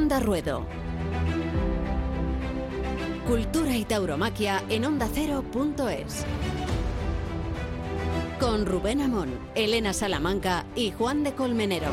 [0.00, 0.66] Onda Ruedo.
[3.28, 6.24] Cultura y tauromaquia en ondacero.es.
[8.40, 11.88] Con Rubén Amón, Elena Salamanca y Juan de Colmenero.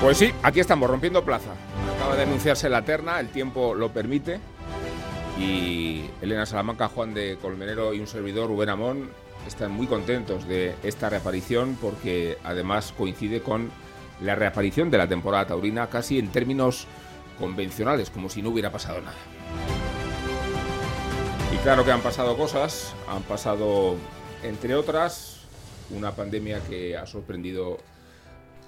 [0.00, 1.50] Pues sí, aquí estamos, rompiendo plaza.
[1.94, 4.40] Acaba de anunciarse la terna, el tiempo lo permite.
[5.38, 9.10] Y Elena Salamanca, Juan de Colmenero y un servidor, Rubén Amón,
[9.46, 13.70] están muy contentos de esta reaparición porque además coincide con
[14.20, 16.86] la reaparición de la temporada taurina casi en términos
[17.38, 19.16] convencionales, como si no hubiera pasado nada.
[21.54, 23.96] Y claro que han pasado cosas, han pasado,
[24.42, 25.46] entre otras,
[25.90, 27.78] una pandemia que ha sorprendido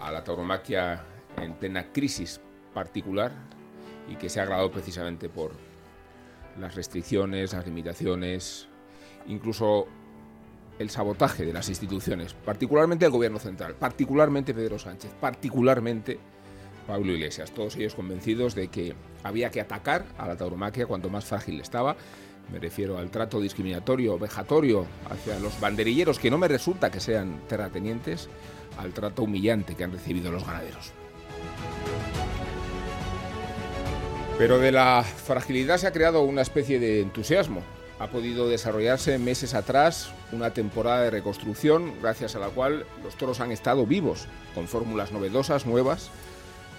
[0.00, 1.02] a la tauromaquia
[1.36, 2.40] en plena crisis
[2.72, 3.32] particular
[4.08, 5.52] y que se ha agravado precisamente por
[6.58, 8.68] las restricciones, las limitaciones,
[9.26, 9.86] incluso
[10.80, 16.18] el sabotaje de las instituciones, particularmente el gobierno central, particularmente Pedro Sánchez, particularmente
[16.86, 21.26] Pablo Iglesias, todos ellos convencidos de que había que atacar a la tauromaquia cuanto más
[21.26, 21.96] frágil estaba.
[22.50, 27.42] Me refiero al trato discriminatorio, vejatorio hacia los banderilleros, que no me resulta que sean
[27.46, 28.30] terratenientes,
[28.78, 30.92] al trato humillante que han recibido los ganaderos.
[34.38, 37.62] Pero de la fragilidad se ha creado una especie de entusiasmo
[38.00, 43.40] ha podido desarrollarse meses atrás una temporada de reconstrucción gracias a la cual los toros
[43.40, 46.10] han estado vivos, con fórmulas novedosas, nuevas,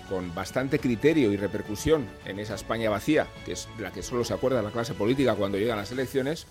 [0.09, 4.33] con bastante criterio y repercusión en esa España vacía, que es la que solo se
[4.33, 6.47] acuerda la clase política cuando llegan las elecciones,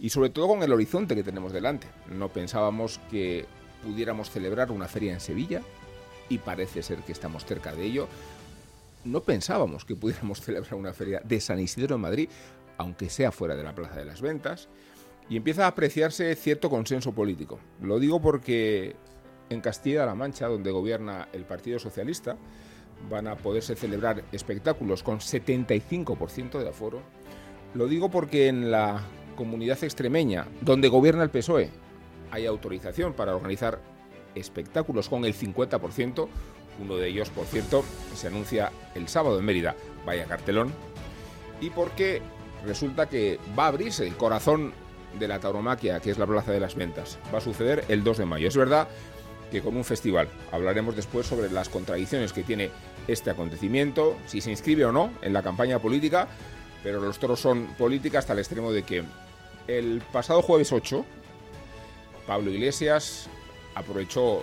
[0.00, 1.86] y sobre todo con el horizonte que tenemos delante.
[2.10, 3.46] No pensábamos que
[3.84, 5.62] pudiéramos celebrar una feria en Sevilla,
[6.28, 8.08] y parece ser que estamos cerca de ello.
[9.04, 12.28] No pensábamos que pudiéramos celebrar una feria de San Isidro en Madrid,
[12.78, 14.68] aunque sea fuera de la Plaza de las Ventas,
[15.28, 17.60] y empieza a apreciarse cierto consenso político.
[17.82, 18.96] Lo digo porque
[19.50, 22.36] en Castilla-La Mancha, donde gobierna el Partido Socialista,
[23.10, 27.02] van a poderse celebrar espectáculos con 75% de aforo.
[27.74, 29.02] Lo digo porque en la
[29.36, 31.70] comunidad extremeña, donde gobierna el PSOE,
[32.30, 33.80] hay autorización para organizar
[34.34, 36.28] espectáculos con el 50%.
[36.80, 37.84] Uno de ellos, por cierto,
[38.14, 39.74] se anuncia el sábado en Mérida.
[40.06, 40.72] Vaya cartelón.
[41.60, 42.22] Y porque
[42.66, 44.72] resulta que va a abrirse el corazón
[45.18, 47.18] de la tauromaquia, que es la Plaza de las Ventas.
[47.32, 48.48] Va a suceder el 2 de mayo.
[48.48, 48.88] Es verdad
[49.50, 52.70] que con un festival hablaremos después sobre las contradicciones que tiene
[53.06, 56.28] este acontecimiento, si se inscribe o no en la campaña política,
[56.82, 59.04] pero los toros son política hasta el extremo de que
[59.66, 61.04] el pasado jueves 8,
[62.26, 63.28] Pablo Iglesias
[63.74, 64.42] aprovechó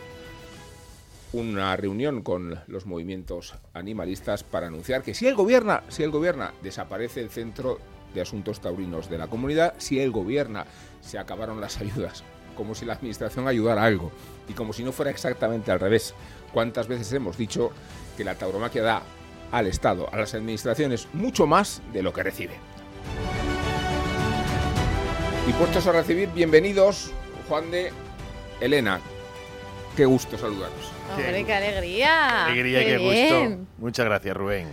[1.33, 6.53] una reunión con los movimientos animalistas para anunciar que si él gobierna, si él gobierna,
[6.63, 7.79] desaparece el centro
[8.15, 9.75] de Asuntos Taurinos de la comunidad.
[9.77, 10.65] Si él gobierna,
[11.01, 12.23] se acabaron las ayudas,
[12.55, 14.11] como si la administración ayudara algo
[14.49, 16.15] y como si no fuera exactamente al revés.
[16.51, 17.71] ¿Cuántas veces hemos dicho
[18.17, 19.03] que la tauromaquia da
[19.51, 22.55] al Estado, a las administraciones, mucho más de lo que recibe?
[25.47, 27.11] Y puestos a recibir, bienvenidos,
[27.47, 27.91] Juan de
[28.59, 28.99] Elena.
[29.95, 30.91] Qué gusto saludaros.
[31.11, 32.45] Hombre, qué, alegría.
[32.45, 32.97] alegría y qué
[33.51, 33.65] gusto.
[33.77, 34.67] Muchas gracias, Rubén.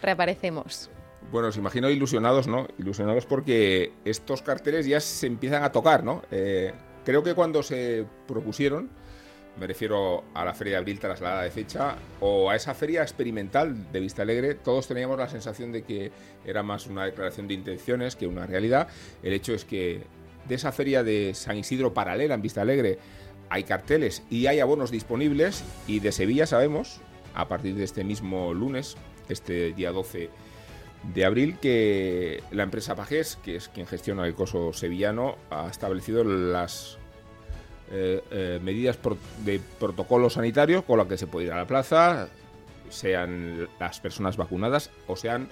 [0.00, 0.90] Reaparecemos.
[1.32, 2.68] Bueno, os imagino ilusionados, ¿no?
[2.78, 6.22] Ilusionados porque estos carteles ya se empiezan a tocar, ¿no?
[6.30, 6.74] Eh,
[7.06, 8.90] creo que cuando se propusieron,
[9.58, 13.90] me refiero a la feria de abril trasladada de fecha, o a esa feria experimental
[13.90, 16.12] de Vista Alegre, todos teníamos la sensación de que
[16.44, 18.88] era más una declaración de intenciones que una realidad.
[19.22, 20.02] El hecho es que
[20.46, 22.98] de esa feria de San Isidro paralela en Vista Alegre
[23.48, 27.00] hay carteles y hay abonos disponibles, y de Sevilla sabemos,
[27.32, 28.98] a partir de este mismo lunes,
[29.30, 30.28] este día 12
[31.02, 36.24] de abril que la empresa Pajés, que es quien gestiona el coso sevillano, ha establecido
[36.24, 36.98] las
[37.90, 38.98] eh, eh, medidas
[39.44, 42.28] de protocolo sanitario con las que se puede ir a la plaza,
[42.88, 45.48] sean las personas vacunadas o sean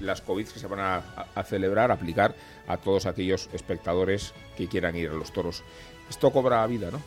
[0.00, 0.96] las COVID que se van a,
[1.34, 2.34] a celebrar, aplicar
[2.66, 5.62] a todos aquellos espectadores que quieran ir a los toros.
[6.08, 7.00] Esto cobra vida, ¿no?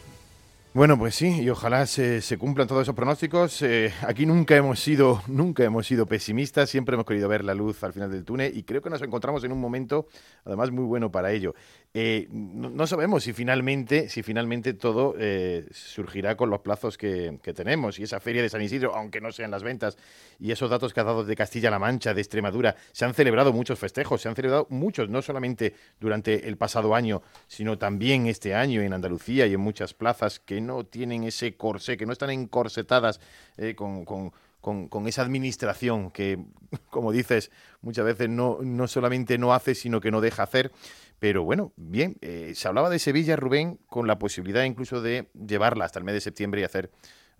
[0.73, 3.61] Bueno, pues sí, y ojalá se, cumplan todos esos pronósticos.
[3.61, 7.83] Eh, aquí nunca hemos sido, nunca hemos sido pesimistas, siempre hemos querido ver la luz
[7.83, 10.07] al final del túnel y creo que nos encontramos en un momento,
[10.45, 11.55] además, muy bueno para ello.
[11.93, 17.99] Eh, no, sabemos si finalmente, si finalmente todo eh, surgirá con los plazos que, tenemos
[17.99, 19.97] y esa feria de San Isidro, aunque no sean las ventas,
[20.39, 23.77] y esos datos que ha dado de Castilla-La Mancha, de Extremadura, se han celebrado muchos
[23.77, 28.81] festejos, se han celebrado muchos, no solamente durante el pasado año, sino también este año
[28.81, 33.19] en Andalucía y en muchas plazas que no tienen ese corsé, que no están encorsetadas
[33.57, 36.39] eh, con, con, esa administración que,
[36.89, 37.51] como dices,
[37.81, 40.71] muchas veces no, no solamente no hace, sino que no deja hacer.
[41.21, 45.85] Pero bueno, bien, eh, se hablaba de Sevilla, Rubén, con la posibilidad incluso de llevarla
[45.85, 46.89] hasta el mes de septiembre y hacer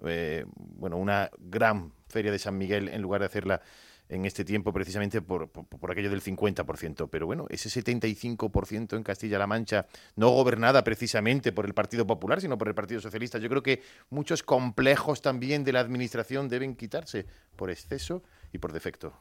[0.06, 3.60] eh, bueno, una gran Feria de San Miguel en lugar de hacerla
[4.08, 5.50] en este tiempo precisamente por,
[5.90, 7.10] aquello del 50%.
[7.10, 12.60] Pero bueno, ese 75% en Castilla-La Mancha, no gobernada precisamente por el Partido Popular, sino
[12.60, 13.82] por el Partido Socialista, yo creo que
[14.12, 17.26] muchos complejos también de la Administración deben quitarse
[17.56, 18.22] por exceso
[18.54, 19.12] y por defecto.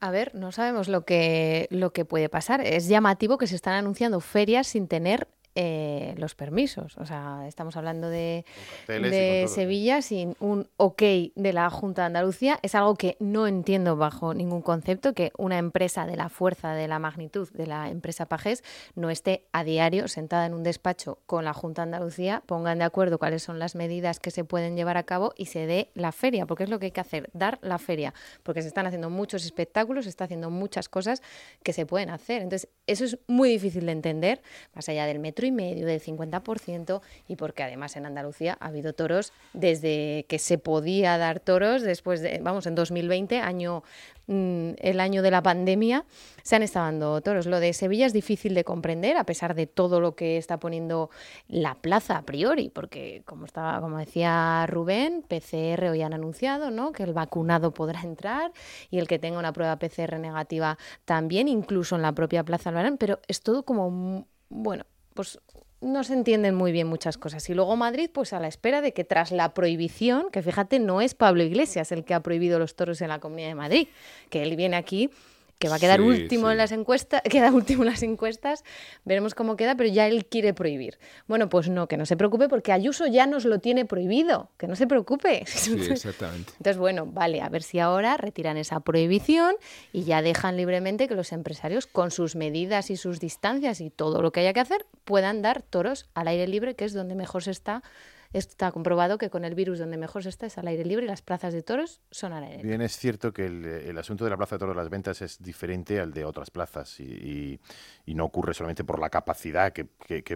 [0.00, 2.62] A ver, no sabemos lo que, lo que puede pasar.
[2.62, 6.96] Es llamativo que se están anunciando ferias sin tener eh, los permisos.
[6.98, 8.44] O sea, estamos hablando de,
[8.86, 11.02] de Sevilla sin un ok
[11.34, 12.58] de la Junta de Andalucía.
[12.62, 16.88] Es algo que no entiendo bajo ningún concepto, que una empresa de la fuerza, de
[16.88, 18.62] la magnitud de la empresa Pajés
[18.94, 22.84] no esté a diario sentada en un despacho con la Junta de Andalucía, pongan de
[22.84, 26.12] acuerdo cuáles son las medidas que se pueden llevar a cabo y se dé la
[26.12, 29.10] feria, porque es lo que hay que hacer, dar la feria, porque se están haciendo
[29.10, 31.22] muchos espectáculos, se está haciendo muchas cosas
[31.62, 32.42] que se pueden hacer.
[32.42, 34.42] Entonces, eso es muy difícil de entender,
[34.74, 38.92] más allá del metro y medio, del 50%, y porque además en Andalucía ha habido
[38.92, 43.82] toros desde que se podía dar toros, después de, vamos, en 2020, año
[44.26, 46.04] mm, el año de la pandemia,
[46.42, 47.46] se han estado dando toros.
[47.46, 51.10] Lo de Sevilla es difícil de comprender, a pesar de todo lo que está poniendo
[51.48, 56.92] la plaza a priori, porque como estaba, como decía Rubén, PCR hoy han anunciado, ¿no?
[56.92, 58.52] Que el vacunado podrá entrar
[58.90, 62.78] y el que tenga una prueba PCR negativa también, incluso en la propia plaza lo
[62.78, 64.84] harán, pero es todo como bueno,
[65.20, 65.38] pues
[65.82, 67.46] no se entienden muy bien muchas cosas.
[67.50, 71.02] Y luego Madrid, pues a la espera de que tras la prohibición, que fíjate, no
[71.02, 73.88] es Pablo Iglesias el que ha prohibido los toros en la Comunidad de Madrid,
[74.30, 75.10] que él viene aquí
[75.60, 78.64] que va a quedar último en las encuestas, queda último en las encuestas,
[79.04, 80.98] veremos cómo queda, pero ya él quiere prohibir.
[81.28, 84.66] Bueno, pues no, que no se preocupe porque Ayuso ya nos lo tiene prohibido, que
[84.66, 85.44] no se preocupe.
[85.60, 86.52] Sí, exactamente.
[86.52, 89.56] Entonces, bueno, vale, a ver si ahora retiran esa prohibición
[89.92, 94.22] y ya dejan libremente que los empresarios con sus medidas y sus distancias y todo
[94.22, 97.42] lo que haya que hacer puedan dar toros al aire libre, que es donde mejor
[97.42, 97.82] se está
[98.32, 101.08] Está comprobado que con el virus donde mejor se está es al aire libre y
[101.08, 102.68] las plazas de toros son al aire libre.
[102.68, 105.42] Bien, es cierto que el, asunto de la plaza de toros de las ventas es
[105.42, 107.60] diferente al de otras plazas y,
[108.06, 109.84] no ocurre solamente por la capacidad que,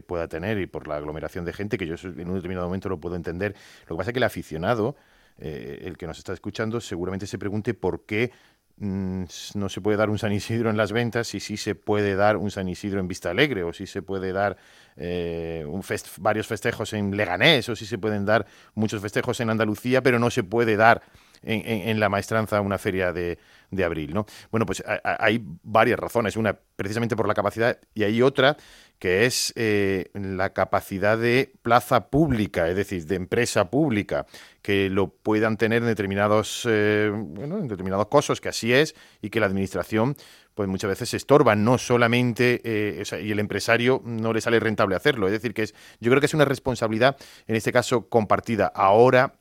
[0.00, 2.98] pueda tener y por la aglomeración de gente, que yo en un determinado momento lo
[2.98, 3.54] puedo entender.
[3.82, 4.96] Lo que pasa es que el aficionado,
[5.38, 8.32] eh, el que nos está escuchando, seguramente se pregunte por qué
[8.76, 9.24] Mm,
[9.54, 12.36] no se puede dar un San Isidro en las ventas y sí se puede dar
[12.36, 14.56] un San Isidro en Vista Alegre o sí se puede dar
[14.96, 15.82] eh, un
[16.18, 20.28] varios festejos en Leganés o sí se pueden dar muchos festejos en Andalucía, pero no
[20.28, 21.02] se puede dar
[21.46, 23.38] en, la maestranza una feria de,
[23.84, 24.14] abril.
[24.14, 24.26] ¿no?
[24.50, 26.36] Bueno, pues hay varias razones.
[26.36, 28.56] Una, precisamente por la capacidad, y hay otra
[28.98, 34.26] que es eh, la capacidad de plaza pública, es decir, de empresa pública,
[34.64, 39.28] que lo puedan tener en determinados, eh, bueno, en determinados cosos, que así es, y
[39.28, 40.16] que la administración
[40.54, 44.96] pues muchas veces se estorba, no solamente, eh, y el empresario no le sale rentable
[44.96, 45.26] hacerlo.
[45.26, 48.72] Es decir, que es, yo creo que es una responsabilidad, en este caso, compartida.
[48.74, 49.34] Ahora,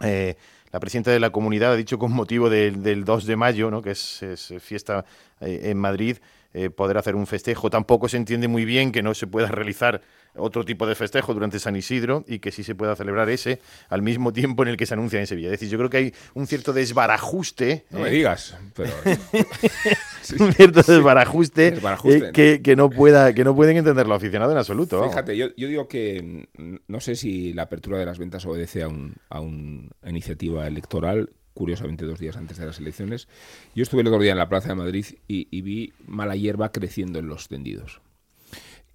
[0.00, 3.80] la presidenta de la comunidad ha dicho con motivo del, 2 de mayo, ¿no?
[3.80, 4.24] que es,
[4.58, 5.04] fiesta
[5.40, 6.16] eh, en Madrid,
[6.54, 7.68] eh, poder hacer un festejo.
[7.68, 10.00] Tampoco se entiende muy bien que no se pueda realizar
[10.36, 14.02] otro tipo de festejo durante San Isidro y que sí se pueda celebrar ese al
[14.02, 15.48] mismo tiempo en el que se anuncia en Sevilla.
[15.48, 17.86] Es decir, yo creo que hay un cierto desbarajuste.
[17.90, 18.12] No me ¿eh?
[18.12, 18.92] digas, pero...
[20.38, 21.80] un cierto desbarajuste,
[22.32, 25.08] que, que, no pueda, que no pueden entender los aficionados en absoluto.
[25.08, 28.82] Fíjate, yo, yo, digo que mm, no sé si la apertura de las ventas obedece
[28.82, 33.28] a, un, a una iniciativa electoral curiosamente dos días antes de las elecciones.
[33.74, 37.18] Yo estuve el otro día en la Plaza de Madrid y, vi mala hierba creciendo
[37.20, 38.00] en los tendidos.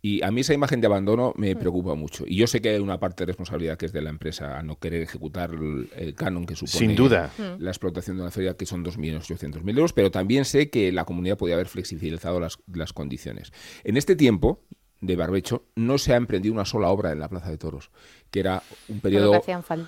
[0.01, 2.23] Y a mí esa imagen de abandono me preocupa mucho.
[2.25, 4.63] Y yo sé que hay una parte de responsabilidad que es de la empresa a
[4.63, 7.33] no querer ejecutar el, canon que supone Sin duda.
[7.37, 7.61] Mm.
[7.61, 11.37] la explotación de una feria, que son 2.800.000 euros, pero también sé que la comunidad
[11.37, 13.51] podía haber flexibilizado las, las condiciones.
[13.83, 14.61] En este tiempo,
[15.01, 17.91] de Barbecho no se ha emprendido una sola obra en la Plaza de Toros,
[18.31, 19.41] que era un periodo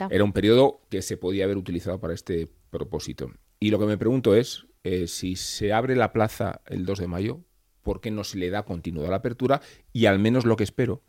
[0.09, 3.31] era un periodo que se podía haber utilizado para este propósito.
[3.59, 7.07] Y lo que me pregunto es eh, si se abre la plaza el 2 de
[7.07, 7.39] mayo,
[7.83, 9.61] ¿por qué no se le da continuidad a la apertura?
[9.93, 11.03] Y al menos lo que espero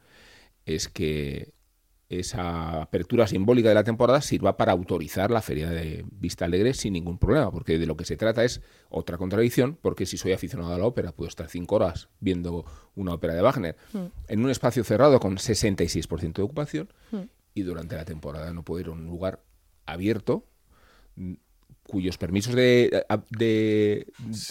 [0.67, 1.53] es que
[2.21, 6.93] esa apertura simbólica de la temporada sirva para autorizar la feria de Vista Alegre sin
[6.93, 10.75] ningún problema, porque de lo que se trata es otra contradicción, porque si soy aficionado
[10.75, 12.65] a la ópera puedo estar cinco horas viendo
[12.95, 13.99] una ópera de Wagner mm.
[14.29, 17.23] en un espacio cerrado con 66% de ocupación mm.
[17.55, 19.43] y durante la temporada no puedo ir a un lugar
[19.87, 20.45] abierto
[21.17, 21.35] mm,
[21.85, 23.05] cuyos permisos de,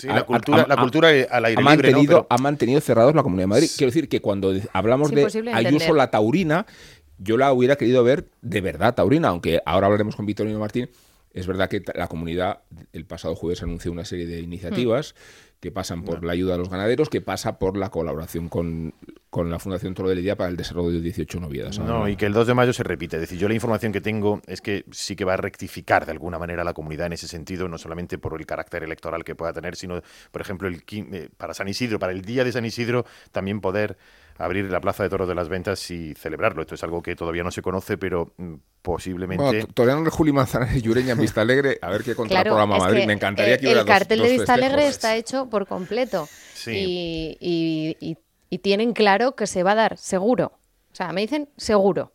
[0.03, 3.69] la cultura, la cultura al aire ha mantenido, ha mantenido cerrados la Comunidad de Madrid.
[3.75, 6.65] Quiero decir que cuando hablamos de Ayuso la Taurina,
[7.23, 10.89] yo la hubiera querido ver de verdad taurina, aunque ahora hablaremos con Victorino Martín.
[11.33, 12.59] Es verdad que la comunidad
[12.91, 15.15] el pasado jueves anunció una serie de iniciativas
[15.61, 18.95] que pasan por la ayuda a los ganaderos, que pasa por la colaboración con,
[19.31, 21.77] la Fundación Toro de Lidia para el desarrollo de 18 noviedades.
[21.77, 23.17] No, y que el 2 de mayo se repite.
[23.17, 26.13] Es decir, yo la información que tengo es que sí que va a rectificar de
[26.13, 29.53] alguna manera la comunidad en ese sentido, no solamente por el carácter electoral que pueda
[29.53, 30.01] tener, sino,
[30.31, 33.97] por ejemplo, el, eh, para San Isidro, para el día de San Isidro, también poder
[34.41, 36.61] abrir la Plaza de Toros de las Ventas y celebrarlo.
[36.61, 39.43] Esto es algo que todavía no se conoce, pero mm, posiblemente...
[39.43, 41.77] Bueno, todavía no es Juli Manzanares Yureña en Vista Alegre.
[41.81, 43.07] A ver qué contraprograma programa Madrid.
[43.07, 46.27] Me encantaría que hubiera El cartel de Vista Alegre está hecho por completo.
[46.53, 47.37] Sí.
[47.39, 48.17] Y,
[48.59, 50.53] tienen claro que se va a dar, seguro.
[50.91, 52.11] O sea, me dicen seguro.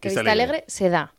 [0.00, 1.14] Que Vista, Alegre se da.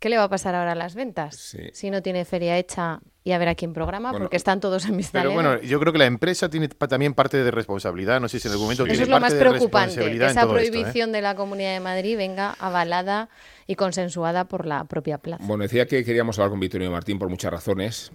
[0.00, 1.54] ¿Qué le va a pasar ahora a las ventas?
[1.72, 4.96] Si no tiene feria hecha y a ver a quién programa, porque están todos en
[4.96, 8.18] mis Pero bueno, yo creo que la empresa tiene también parte de responsabilidad.
[8.18, 10.46] No sé si en el momento Eso es lo más preocupante, que esa ¿eh?
[10.46, 13.28] prohibición de la Comunidad de Madrid venga avalada
[13.66, 15.44] y consensuada por la propia plaza.
[15.46, 18.10] Bueno, decía que queríamos hablar con Victorio Martín por muchas razones.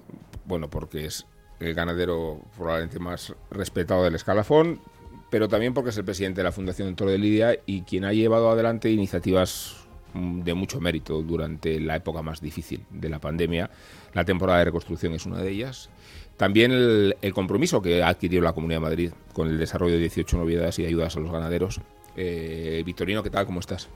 [0.45, 1.27] Bueno, porque es
[1.59, 4.81] el ganadero probablemente más respetado del escalafón,
[5.29, 8.13] pero también porque es el presidente de la Fundación Toro de Lidia y quien ha
[8.13, 9.84] llevado adelante iniciativas
[10.15, 13.69] de mucho mérito durante la época más difícil de la pandemia.
[14.13, 15.89] La temporada de reconstrucción es una de ellas.
[16.37, 20.37] También el, compromiso que ha adquirido la Comunidad de Madrid con el desarrollo de 18
[20.37, 21.81] novedades y ayudas a los ganaderos.
[22.17, 23.45] Eh, Victorino, ¿qué tal?
[23.45, 23.89] ¿Cómo estás?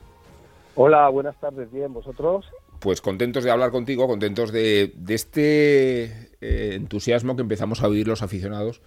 [0.76, 1.72] Hola, buenas tardes.
[1.72, 2.46] Bien, ¿vosotros?
[2.80, 6.04] Pues contentos de hablar contigo, contentos de, este
[6.40, 8.82] eh, entusiasmo que empezamos a vivir los aficionados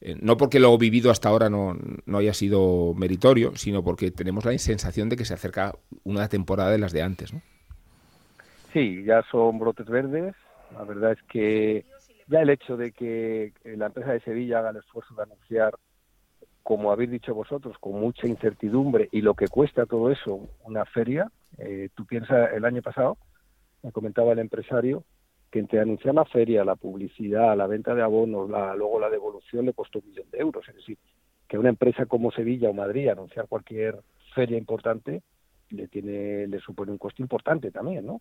[0.00, 1.76] eh, no porque lo vivido hasta ahora no,
[2.14, 6.78] haya sido meritorio, sino porque tenemos la sensación de que se acerca una temporada de
[6.78, 7.42] las de antes, ¿no?
[8.72, 10.34] Sí, ya son brotes verdes.
[10.72, 11.84] La verdad es que
[12.28, 15.74] ya el hecho de que la empresa de Sevilla haga el esfuerzo de anunciar,
[16.62, 21.30] como habéis dicho vosotros, con mucha incertidumbre y lo que cuesta todo eso, una feria,
[21.58, 23.18] eh, tú piensas el año pasado,
[23.82, 25.04] me comentaba el empresario,
[25.50, 29.66] que entre anunciar la feria, la publicidad, la venta de abonos, la, luego la devolución
[29.66, 30.68] le costó un millón de euros.
[30.68, 30.96] Es decir,
[31.48, 34.00] que una empresa como Sevilla o Madrid anunciar cualquier
[34.34, 35.22] feria importante
[35.70, 38.20] le tiene le supone un coste importante también, ¿no?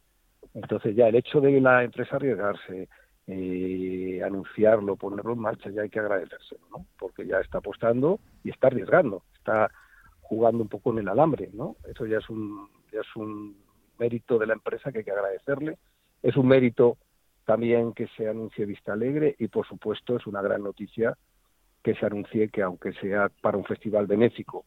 [0.54, 2.90] Entonces ya el hecho de la empresa arriesgarse,
[3.28, 6.86] eh, anunciarlo, ponerlo en marcha, ya hay que agradecérselo, ¿no?
[6.98, 9.70] Porque ya está apostando y está arriesgando, está
[10.22, 11.76] jugando un poco en el alambre, ¿no?
[11.88, 13.56] Eso ya es un ya es un
[14.00, 15.78] mérito de la empresa que hay que agradecerle,
[16.24, 16.98] es un mérito
[17.50, 21.18] también que se anuncie Vista Alegre y por supuesto es una gran noticia
[21.82, 24.66] que se anuncie que aunque sea para un festival benéfico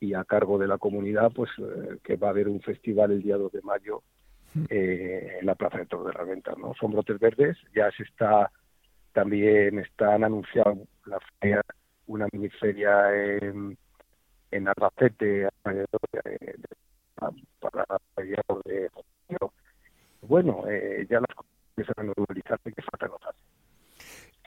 [0.00, 3.22] y a cargo de la comunidad, pues eh, que va a haber un festival el
[3.22, 4.02] día 2 de mayo
[4.68, 6.74] eh, en la Plaza de Toros de la Venta, ¿no?
[6.74, 8.50] Son brotes verdes, ya se está,
[9.12, 11.62] también están anunciando la feria,
[12.08, 13.78] una miniferia en,
[14.50, 15.84] en Albacete para
[18.16, 18.90] mediados de
[20.22, 21.30] bueno, eh, ya las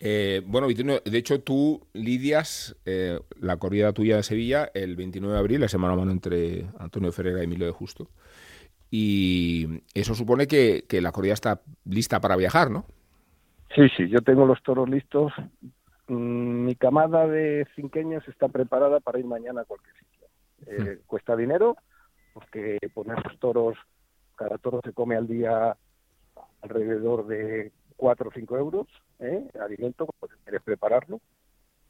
[0.04, 5.40] eh, bueno, de hecho tú lidias eh, la corrida tuya de Sevilla el 29 de
[5.40, 8.08] abril, la semana mano entre Antonio Ferreira y Emilio de Justo.
[8.90, 12.86] Y eso supone que, la corrida está lista para viajar, ¿no?
[13.76, 15.32] Sí, sí, yo tengo los toros listos.
[16.08, 20.28] Mm, mi camada de cinqueños está preparada para ir mañana a cualquier sitio.
[20.66, 21.06] Eh, hmm.
[21.06, 21.78] Cuesta dinero,
[22.34, 23.78] porque poner los toros,
[24.36, 25.78] cada toro se come al día
[26.62, 28.88] alrededor de 4 o 5 euros,
[29.20, 29.48] ¿eh?
[29.60, 31.20] alimento, pues, quieres prepararlo.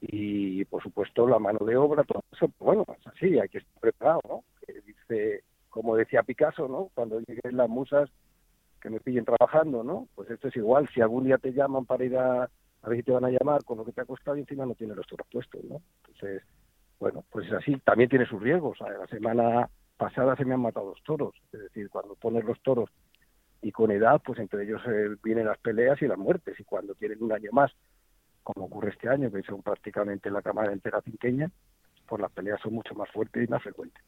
[0.02, 3.60] Y, por supuesto, la mano de obra, todo eso, pues, bueno, es así, hay que
[3.60, 4.44] estar preparado, ¿no?
[4.86, 6.90] dice, como decía Picasso, ¿no?
[6.94, 8.10] Cuando lleguen las musas,
[8.82, 10.08] que me pillen trabajando, ¿no?
[10.16, 13.04] Pues esto es igual, si algún día te llaman para ir a, a ver si
[13.04, 15.08] te van a llamar con lo que te ha costado y encima no tienes los
[15.08, 15.82] toros puestos, ¿no?
[16.00, 16.42] Entonces,
[17.00, 18.80] bueno, pues es así, también tiene sus riesgos.
[18.80, 22.90] La semana pasada se me han matado dos toros, es decir, cuando pones los toros
[23.62, 26.60] y con edad, pues entre ellos eh, vienen las peleas y las muertes.
[26.60, 27.72] Y cuando tienen un año más,
[28.44, 31.52] como ocurre este año, que son prácticamente la cámara entera cinqueña,
[32.08, 34.04] pues las peleas son mucho más fuertes y más frecuentes.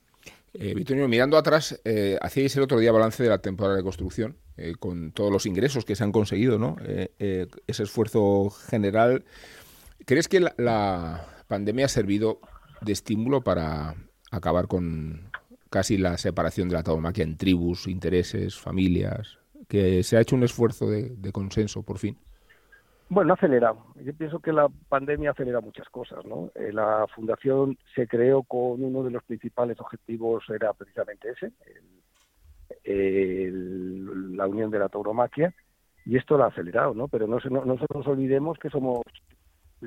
[0.53, 0.75] Eh,
[1.07, 5.12] mirando atrás, eh, hacíais el otro día balance de la temporada de construcción, eh, con
[5.12, 6.77] todos los ingresos que se han conseguido, ¿no?
[7.17, 9.24] ese esfuerzo general.
[10.05, 12.39] ¿Crees que la, la, pandemia ha servido
[12.81, 13.95] de estímulo para
[14.31, 15.31] acabar con
[15.69, 19.38] casi la separación de la tauromaquia en tribus, intereses, familias?
[19.67, 22.17] Que se ha hecho un esfuerzo de, consenso por fin.
[23.10, 23.86] Bueno, ha acelerado.
[24.03, 26.51] Yo pienso que la pandemia acelera muchas cosas, ¿no?
[26.55, 31.51] Eh, la fundación se creó con uno de los principales objetivos era precisamente ese,
[32.86, 35.53] la unión de la tauromaquia,
[36.05, 37.08] y esto lo ha acelerado, ¿no?
[37.08, 39.03] Pero no, no, no nos olvidemos que somos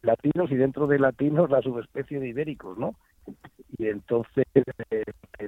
[0.03, 2.95] latinos y dentro de latinos la subespecie de ibéricos, ¿no?
[3.79, 4.45] Y entonces
[4.91, 5.05] eh,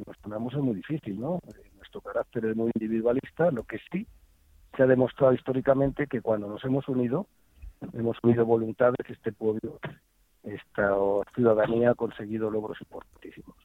[0.07, 1.41] nos ponemos es muy difícil, ¿no?
[1.49, 4.07] Eh, nuestro carácter es muy individualista, lo que sí
[4.77, 7.27] se ha demostrado históricamente que cuando nos hemos unido,
[7.93, 9.79] hemos unido voluntades, este pueblo
[10.45, 10.95] esta
[11.35, 13.57] ciudadanía ha conseguido logros importantísimos.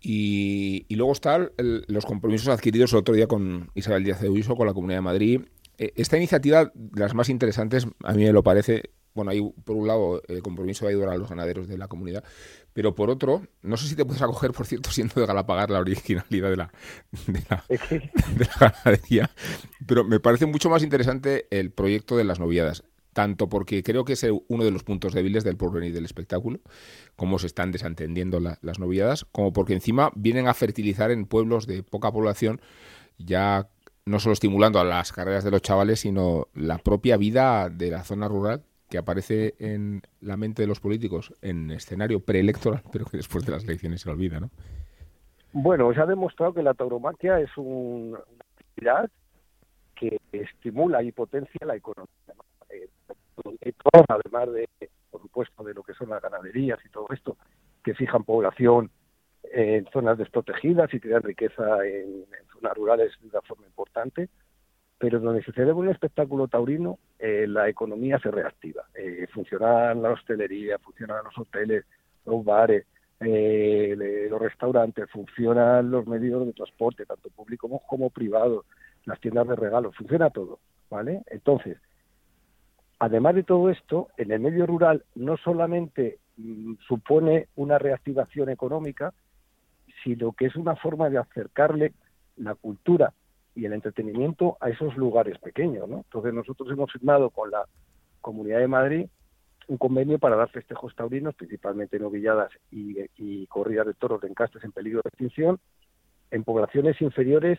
[0.00, 4.66] Y, luego están los compromisos adquiridos el otro día con Isabel Díaz de Uiso, con
[4.66, 5.40] la Comunidad de Madrid.
[5.78, 9.88] Eh, esta iniciativa, las más interesantes, a mí me lo parece, bueno, hay por un
[9.88, 12.22] lado el compromiso de ayudar a los ganaderos de la comunidad,
[12.72, 15.80] pero por otro, no sé si te puedes acoger, por cierto, siendo de Galapagar la
[15.80, 16.70] originalidad de la,
[17.26, 19.30] de la, de la ganadería,
[19.86, 24.12] pero me parece mucho más interesante el proyecto de las noviadas tanto porque creo que
[24.12, 26.60] es uno de los puntos débiles del porvenir del espectáculo,
[27.16, 31.82] cómo se están desentendiendo las noviadas, como porque encima vienen a fertilizar en pueblos de
[31.82, 32.60] poca población,
[33.16, 33.70] ya
[34.04, 38.04] no solo estimulando a las carreras de los chavales, sino la propia vida de la
[38.04, 43.16] zona rural que aparece en la mente de los políticos en escenario preelectoral, pero que
[43.16, 44.50] después de las elecciones se olvida, ¿no?
[45.52, 48.18] Bueno, se ha demostrado que la tauromaquia es una
[48.58, 49.10] actividad
[49.94, 52.10] que estimula y potencia la economía.
[52.36, 52.44] ¿no?
[54.08, 54.68] además de,
[55.10, 57.36] por supuesto, de lo que son las ganaderías y todo esto,
[57.84, 58.90] que fijan población
[59.44, 64.28] en zonas desprotegidas y crean riqueza en, zonas rurales de una forma importante,
[64.98, 68.84] pero donde se celebra un espectáculo taurino, eh, la economía se reactiva.
[68.94, 71.84] Eh, funcionan la hostelería, funcionan los hoteles,
[72.24, 72.86] los bares,
[73.20, 73.94] eh,
[74.30, 78.64] los restaurantes, funcionan los medios de transporte, tanto públicos como, como privados,
[79.04, 80.58] las tiendas de regalos, funciona todo,
[80.90, 81.22] ¿vale?
[81.26, 81.78] Entonces,
[82.98, 89.12] Además de todo esto, en el medio rural no solamente mm, supone una reactivación económica,
[90.02, 91.92] sino que es una forma de acercarle
[92.36, 93.12] la cultura
[93.56, 95.88] y el entretenimiento a esos lugares pequeños.
[95.88, 95.96] ¿no?
[95.96, 97.64] Entonces nosotros hemos firmado con la
[98.20, 99.06] Comunidad de Madrid
[99.68, 104.62] un convenio para dar festejos taurinos, principalmente novilladas y, y corridas de toros de encastes
[104.62, 105.58] en peligro de extinción,
[106.30, 107.58] en poblaciones inferiores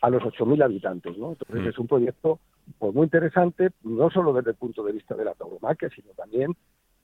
[0.00, 1.16] a los 8.000 habitantes.
[1.18, 1.30] ¿no?
[1.32, 1.68] Entonces mm.
[1.68, 2.38] es un proyecto
[2.78, 6.54] pues muy interesante, no solo desde el punto de vista de la tauromaquia, sino también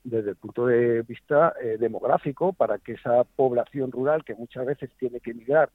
[0.03, 4.89] desde el punto de vista eh, demográfico, para que esa población rural que muchas veces
[4.97, 5.69] tiene que emigrar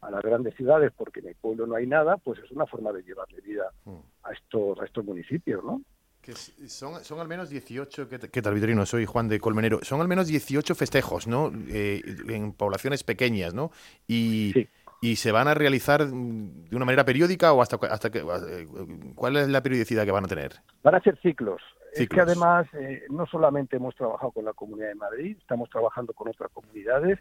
[0.00, 2.92] a las grandes ciudades porque en el pueblo no hay nada, pues es una forma
[2.92, 3.96] de llevarle vida mm.
[4.24, 5.82] a estos, a estos municipios, ¿no?
[6.20, 8.84] Que son, son al menos 18, ¿qué, tal, Vitorino?
[8.84, 9.78] Soy Juan de Colmenero.
[9.82, 11.50] Son al menos 18 festejos, ¿no?
[11.68, 13.70] Eh, en poblaciones pequeñas, ¿no?
[14.06, 14.68] Y, sí
[15.00, 18.66] y se van a realizar de una manera periódica o hasta hasta que eh,
[19.14, 21.62] cuál es la periodicidad que van a tener van a ser ciclos,
[21.94, 26.12] es que además eh, no solamente hemos trabajado con la Comunidad de Madrid estamos trabajando
[26.12, 27.18] con otras comunidades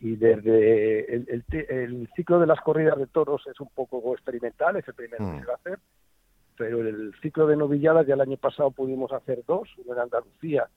[0.00, 4.86] y desde el, el, ciclo de las corridas de toros es un poco experimental es
[4.88, 5.40] el primero que mm.
[5.40, 5.78] se va a hacer
[6.56, 10.68] pero el ciclo de novilladas ya el año pasado pudimos hacer dos uno en Andalucía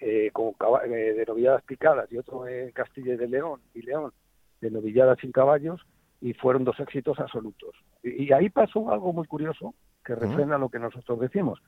[0.00, 0.52] eh, con
[0.86, 4.12] eh, de novilladas picadas y otro en Castilla y de León y León
[4.60, 5.80] de novilladas sin caballos
[6.20, 7.74] y fueron dos éxitos absolutos.
[8.02, 11.60] Y, ahí pasó algo muy curioso que refrenda lo que nosotros decimos.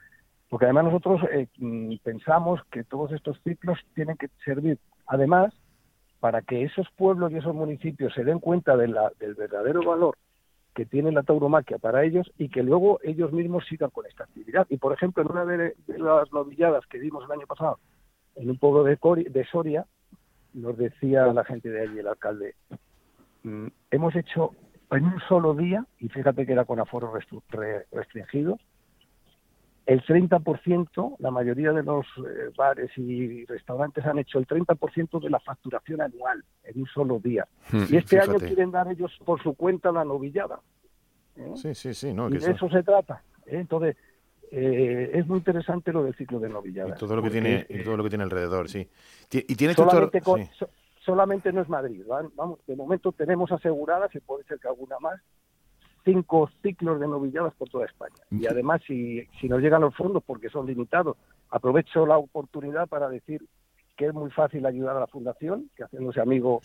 [0.48, 5.52] Porque además nosotros eh, mm, pensamos que todos estos ciclos tienen que servir, además,
[6.20, 10.16] para que esos pueblos y esos municipios se den cuenta de la, del verdadero valor
[10.74, 14.66] que tiene la tauromaquia para ellos y que luego ellos mismos sigan con esta actividad.
[14.68, 17.78] Y por ejemplo, en una de, las novilladas que dimos el año pasado
[18.34, 18.98] en un pueblo de,
[19.30, 19.86] de Soria,
[20.52, 22.54] nos decía la gente de allí, el alcalde,
[23.46, 24.50] Mm, hemos hecho
[24.90, 27.12] en un solo día, y fíjate que era con aforo
[27.92, 28.58] restringido,
[29.86, 35.30] el 30%, la mayoría de los eh, bares y restaurantes han hecho el 30% de
[35.30, 37.46] la facturación anual en un solo día.
[37.70, 40.58] Hmm, y este año quieren dar ellos por su cuenta la novillada.
[41.36, 41.52] ¿eh?
[41.54, 42.12] Sí, sí, sí.
[42.12, 43.22] No, y de eso se trata.
[43.46, 43.60] ¿eh?
[43.60, 43.96] Entonces,
[44.50, 46.88] es muy interesante lo del ciclo de novillada.
[46.88, 48.88] Y todo lo que tiene, todo lo que tiene alrededor, sí.
[49.30, 50.20] Y tiene solamente,
[51.04, 52.02] solamente no es Madrid.
[52.34, 55.20] Vamos, de momento tenemos aseguradas, y puede ser que alguna más,
[56.06, 58.14] cinco ciclos de novilladas por toda España.
[58.30, 61.16] Y además, si, si nos llegan los fondos, porque son limitados,
[61.50, 63.42] aprovecho la oportunidad para decir
[63.96, 66.60] que es muy fácil ayudar a la fundación, que haciéndose amigo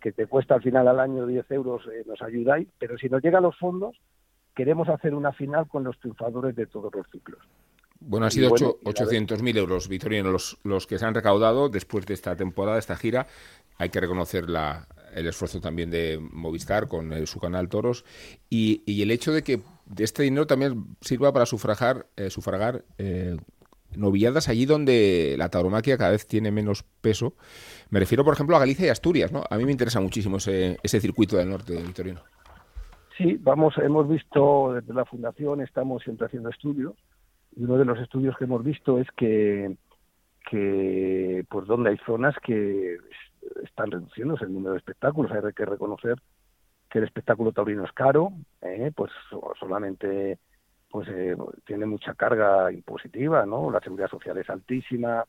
[0.00, 3.22] que te cuesta al final al año 10 euros, eh, nos ayudáis, pero si nos
[3.22, 3.96] llegan los fondos,
[4.54, 7.40] queremos hacer una final con los triunfadores de todos los ciclos.
[7.98, 12.34] Bueno, han sido 800.000 euros, Vitorino, los, los que se han recaudado después de esta
[12.34, 13.26] temporada, esta gira.
[13.76, 18.04] Hay que reconocer la, el esfuerzo también de Movistar con eh, su canal Toros
[18.48, 19.60] y, y, el hecho de que
[19.98, 23.36] este dinero también sirva para sufragar, eh, sufragar eh,
[23.96, 27.34] novilladas allí donde la tauromaquia cada vez tiene menos peso.
[27.90, 29.42] Me refiero, por ejemplo, a Galicia y Asturias, ¿no?
[29.50, 32.20] A mí me interesa muchísimo ese, ese circuito del norte, Vitorino.
[33.16, 36.94] Sí, vamos, hemos visto desde la Fundación, estamos siempre haciendo estudios
[37.56, 39.76] y uno de los estudios que hemos visto es que,
[40.48, 42.96] que pues donde hay zonas que
[43.62, 46.16] están reduciéndose el número de espectáculos, hay que reconocer
[46.90, 48.90] que el espectáculo taurino es caro, ¿eh?
[48.94, 49.12] pues
[49.58, 50.38] solamente
[50.90, 53.70] pues eh, tiene mucha carga impositiva, ¿no?
[53.70, 55.24] La seguridad social es altísima,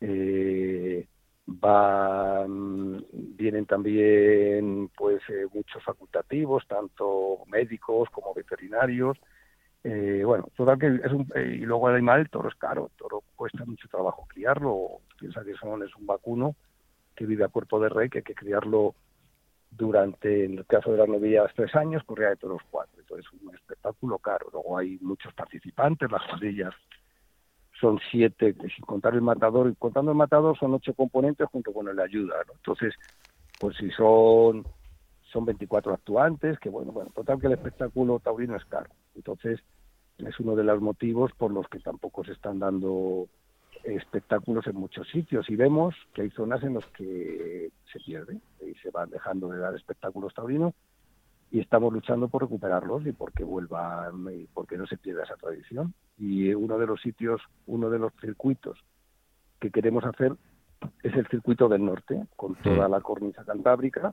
[0.00, 1.06] eh,
[1.46, 9.16] van, vienen también pues eh, muchos facultativos, tanto médicos como veterinarios.
[9.84, 12.96] Eh, bueno, total que es un, y luego el animal, el toro es caro, el
[12.98, 16.56] toro cuesta mucho trabajo criarlo, piensa que son, es un vacuno
[17.16, 18.94] que vive a cuerpo de rey, que hay que criarlo
[19.70, 23.00] durante, en el caso de las novillas, tres años, corría de todos cuatro.
[23.00, 24.48] Entonces es un espectáculo caro.
[24.52, 26.74] Luego hay muchos participantes, las cuadrillas
[27.80, 31.88] son siete, sin contar el matador, y contando el matador son ocho componentes junto con
[31.88, 32.36] el ayuda.
[32.54, 32.94] Entonces,
[33.58, 34.64] pues si son
[35.32, 38.88] son 24 actuantes, que bueno, bueno, total que el espectáculo taurino es caro.
[39.14, 39.60] Entonces,
[40.18, 43.26] es uno de los motivos por los que tampoco se están dando
[43.86, 48.74] espectáculos en muchos sitios y vemos que hay zonas en las que se pierden y
[48.80, 50.74] se van dejando de dar espectáculos taurinos
[51.50, 55.94] y estamos luchando por recuperarlos y porque vuelvan y porque no se pierda esa tradición.
[56.18, 58.78] Y uno de los sitios, uno de los circuitos
[59.60, 60.34] que queremos hacer
[61.02, 64.12] es el circuito del norte, con toda la cornisa cantábrica,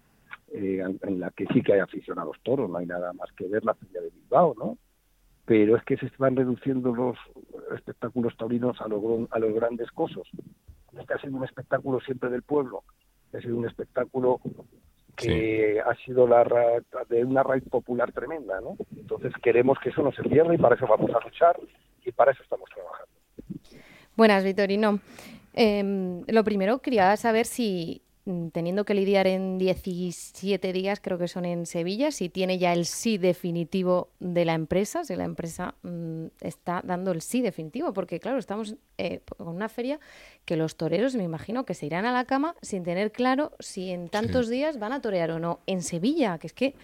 [0.53, 3.65] eh, en la que sí que hay aficionados toros, no hay nada más que ver
[3.65, 4.77] la feria de Bilbao, ¿no?
[5.45, 7.17] Pero es que se van reduciendo los
[7.75, 10.27] espectáculos taurinos a, a los grandes cosos.
[10.97, 12.83] Este ha sido un espectáculo siempre del pueblo,
[13.33, 14.39] ha sido un espectáculo
[15.15, 16.43] que ha sido la
[17.09, 18.77] de una raíz popular tremenda, ¿no?
[18.95, 21.59] Entonces queremos que eso no se pierda y para eso vamos a luchar
[22.03, 23.13] y para eso estamos trabajando.
[24.15, 24.99] Buenas, Vitorino.
[25.53, 28.01] Em, lo primero quería saber si
[28.53, 32.85] teniendo que lidiar en 17 días, creo que son en Sevilla, si tiene ya el
[32.85, 38.19] sí definitivo de la empresa, si la empresa mm, está dando el sí definitivo, porque
[38.19, 39.99] claro, estamos eh, con una feria
[40.45, 43.91] que los toreros me imagino que se irán a la cama sin tener claro si
[43.91, 46.75] en tantos días van a torear o no en Sevilla, que es que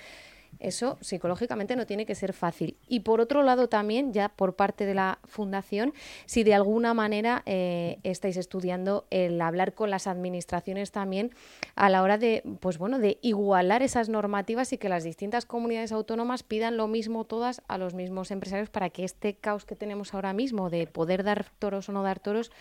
[0.59, 2.77] eso psicológicamente no tiene que ser fácil.
[2.87, 5.93] Y por otro lado también, ya por parte de la Fundación,
[6.25, 11.31] si de alguna manera eh, estáis estudiando el hablar con las administraciones también
[11.75, 15.91] a la hora de, pues bueno, de igualar esas normativas y que las distintas comunidades
[15.91, 20.13] autónomas pidan lo mismo todas a los mismos empresarios para que este caos que tenemos
[20.13, 22.51] ahora mismo de poder dar toros o no dar toros,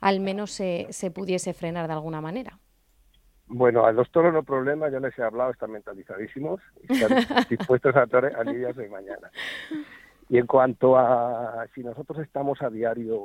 [0.00, 2.58] al menos se pudiese frenar de alguna manera.
[3.46, 7.18] Bueno, a los toros no problema, ya les he hablado, están mentalizadísimos y están
[7.50, 9.30] dispuestos a, a lidiar de mañana.
[10.28, 13.20] Y en cuanto a si nosotros estamos a diario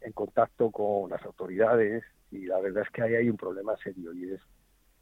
[0.00, 4.12] en contacto con las autoridades, y la verdad es que ahí hay un problema serio
[4.12, 4.40] y es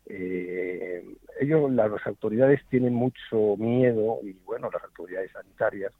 [0.08, 1.04] eh,
[1.40, 5.92] ellos, las, las, autoridades tienen mucho miedo y bueno, las autoridades sanitarias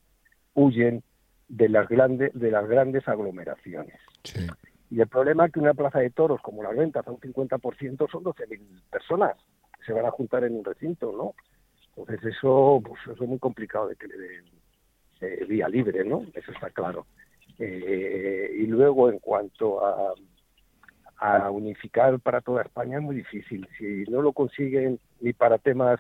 [0.54, 1.02] huyen
[1.48, 3.98] de las grandes de las grandes aglomeraciones.
[4.22, 4.46] Sí.
[4.90, 8.10] Y el problema es que una plaza de toros, como las ventas a un 50%,
[8.10, 9.36] son 12.000 personas
[9.76, 11.34] que se van a juntar en un recinto, ¿no?
[11.96, 14.44] Entonces eso, pues, eso es muy complicado de que le den
[15.20, 16.24] eh, vía libre, ¿no?
[16.34, 17.06] Eso está claro.
[17.58, 20.14] Eh, y luego, en cuanto a,
[21.18, 23.66] a unificar para toda España, es muy difícil.
[23.78, 25.98] Si no lo consiguen ni para temas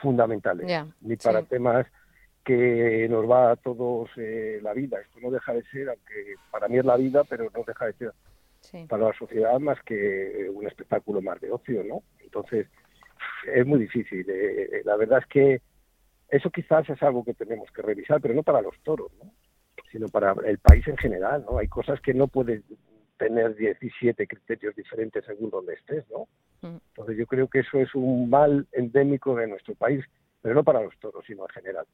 [0.00, 0.66] fundamentales,
[1.00, 1.86] ni para temas
[2.48, 4.98] que nos va a todos eh, la vida.
[4.98, 7.92] Esto no deja de ser, aunque para mí es la vida, pero no deja de
[7.92, 8.12] ser
[8.88, 12.02] para la sociedad más que un espectáculo más de ocio, ¿no?
[12.20, 12.66] Entonces,
[13.52, 14.24] es muy difícil.
[14.30, 15.60] Eh, la verdad es que
[16.30, 19.30] eso quizás es algo que tenemos que revisar, pero no para los toros, ¿no?
[19.92, 21.58] sino para el país en general, ¿no?
[21.58, 22.64] Hay cosas que no pueden
[23.18, 26.28] tener 17 criterios diferentes según donde estés, ¿no?
[26.62, 26.78] Mm.
[26.88, 30.02] Entonces yo creo que eso es un mal endémico de nuestro país,
[30.40, 31.86] pero no para los toros, sino en general.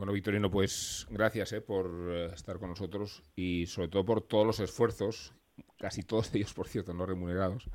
[0.00, 4.46] Bueno, Victorino, pues gracias eh, por eh, estar con nosotros y sobre todo por todos
[4.46, 5.34] los esfuerzos,
[5.78, 7.68] casi todos ellos, por cierto, no remunerados,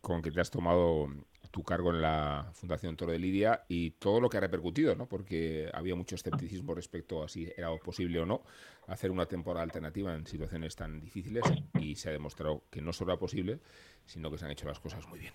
[0.00, 1.06] con que te has tomado
[1.52, 5.06] tu cargo en la Fundación Toro de Lidia y todo lo que ha repercutido, ¿no?
[5.06, 8.42] Porque había mucho escepticismo respecto a si era posible o no
[8.88, 11.44] hacer una temporada alternativa en situaciones tan difíciles
[11.78, 13.60] y se ha demostrado que no solo era posible,
[14.06, 15.34] sino que se han hecho las cosas muy bien.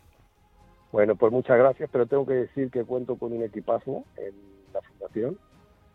[0.91, 4.33] Bueno, pues muchas gracias, pero tengo que decir que cuento con un equipazo en
[4.73, 5.39] la Fundación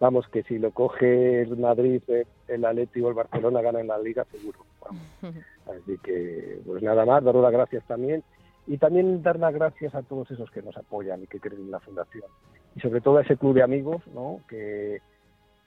[0.00, 2.02] vamos, que si lo coge el Madrid,
[2.48, 4.60] el Atleti o el Barcelona ganan la Liga, seguro.
[5.66, 8.22] Así que, pues nada más, dar las gracias también.
[8.66, 11.70] Y también dar las gracias a todos esos que nos apoyan y que creen en
[11.70, 12.24] la Fundación.
[12.76, 14.40] Y sobre todo a ese club de amigos, ¿no?
[14.48, 15.00] Que,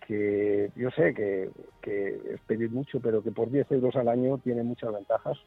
[0.08, 1.50] que yo sé que,
[1.82, 5.38] que es pedir mucho, pero que por 10 euros al año tiene muchas ventajas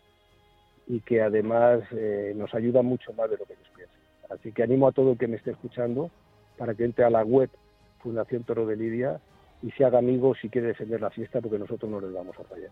[0.87, 3.97] y que además eh, nos ayuda mucho más de lo que ellos piensan.
[4.31, 6.11] Así que animo a todo el que me esté escuchando
[6.57, 7.51] para que entre a la web
[8.03, 9.21] Fundación Toro de Lidia
[9.63, 12.45] y se haga amigo si quiere defender la fiesta porque nosotros no les vamos a
[12.45, 12.71] fallar.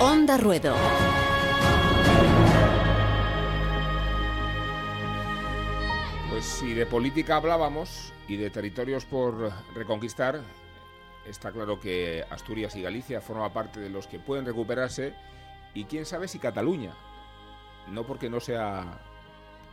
[0.00, 0.74] Onda Ruedo.
[6.30, 10.40] Pues si de política hablábamos y de territorios por reconquistar,
[11.26, 15.12] está claro que Asturias y Galicia forman parte de los que pueden recuperarse
[15.74, 16.94] y quién sabe si Cataluña,
[17.88, 19.00] no porque no sea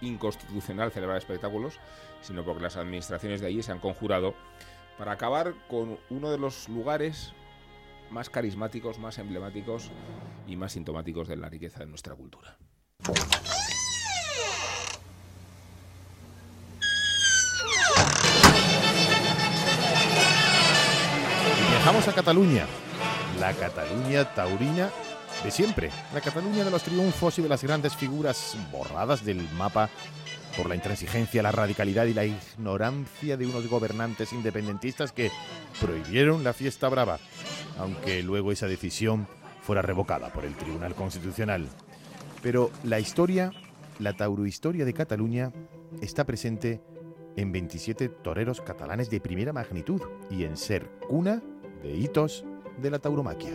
[0.02, 1.80] inconstitucional celebrar espectáculos,
[2.22, 4.36] sino porque las administraciones de allí se han conjurado
[4.98, 7.34] para acabar con uno de los lugares
[8.10, 9.92] más carismáticos, más emblemáticos
[10.48, 12.58] y más sintomáticos de la riqueza de nuestra cultura.
[21.70, 22.66] Viajamos a Cataluña,
[23.40, 24.90] la Cataluña taurina
[25.44, 29.90] de siempre, la Cataluña de los triunfos y de las grandes figuras borradas del mapa
[30.58, 35.32] por la intransigencia, la radicalidad y la ignorancia de unos gobernantes independentistas que
[35.80, 37.20] prohibieron la fiesta brava,
[37.78, 39.28] aunque luego esa decisión
[39.62, 41.68] fuera revocada por el Tribunal Constitucional.
[42.42, 43.52] Pero la historia,
[44.00, 45.52] la taurohistoria de Cataluña,
[46.02, 46.82] está presente
[47.36, 51.42] en 27 toreros catalanes de primera magnitud y en ser cuna
[51.84, 52.44] de hitos
[52.82, 53.52] de la tauromaquia.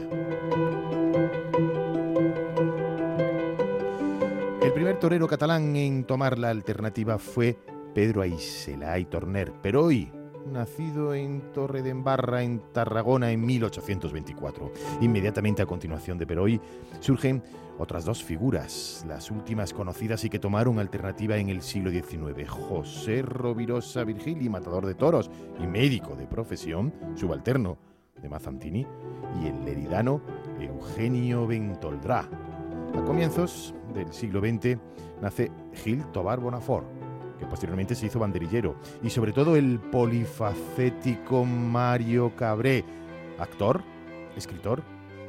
[4.72, 7.58] El primer torero catalán en tomar la alternativa fue
[7.94, 10.11] Pedro Aiselay Torner, pero hoy
[10.50, 14.72] nacido en Torre de Embarra, en Tarragona, en 1824.
[15.02, 16.58] Inmediatamente a continuación de Peroy
[17.00, 17.42] surgen
[17.78, 22.48] otras dos figuras, las últimas conocidas y que tomaron alternativa en el siglo XIX.
[22.48, 25.30] José Rovirosa Virgili, matador de toros
[25.62, 27.76] y médico de profesión, subalterno
[28.22, 28.87] de Mazantini,
[29.42, 30.22] y el leridano
[30.58, 32.26] Eugenio Bentoldrá,
[32.94, 34.78] a comienzos del siglo XX
[35.20, 36.87] nace Gil Tobar Bonafort,
[37.38, 42.85] que posteriormente se hizo banderillero, y sobre todo el polifacético Mario Cabré,
[43.38, 43.83] actor,
[44.37, 44.83] escritor,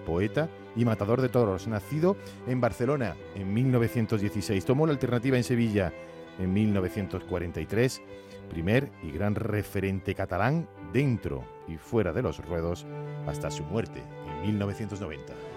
[0.06, 4.66] poeta y matador de toros, nacido en Barcelona en 1916.
[4.66, 5.94] Tomó la alternativa en Sevilla
[6.40, 8.02] en 1943,
[8.50, 12.86] primer y gran referente catalán dentro y fuera de los ruedos
[13.28, 15.53] hasta su muerte en 1990.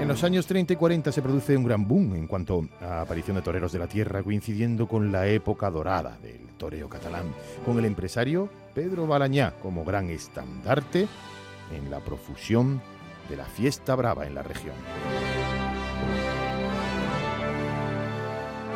[0.00, 3.36] En los años 30 y 40 se produce un gran boom en cuanto a aparición
[3.36, 7.34] de toreros de la tierra, coincidiendo con la época dorada del toreo catalán,
[7.66, 11.08] con el empresario Pedro Balañá como gran estandarte
[11.76, 12.80] en la profusión
[13.28, 14.76] de la fiesta brava en la región.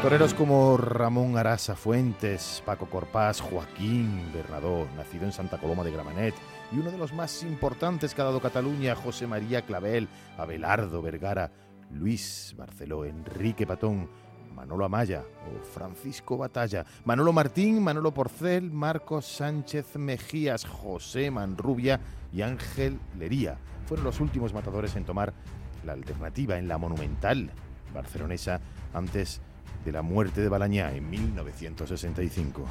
[0.02, 6.34] Toreros como Ramón Arasa Fuentes, Paco Corpás, Joaquín Bernadó, nacido en Santa Coloma de Gramanet,
[6.72, 10.08] y uno de los más importantes que ha dado Cataluña, José María Clavel,
[10.38, 11.50] Abelardo Vergara,
[11.90, 14.08] Luis Barceló, Enrique Patón,
[14.54, 22.00] Manolo Amaya o Francisco Batalla, Manolo Martín, Manolo Porcel, Marcos Sánchez Mejías, José Manrubia
[22.32, 23.58] y Ángel Lería.
[23.86, 25.34] Fueron los últimos matadores en tomar
[25.84, 27.50] la alternativa en la monumental
[27.92, 28.60] barcelonesa
[28.94, 29.40] antes
[29.84, 32.64] de la muerte de Balañá en 1965.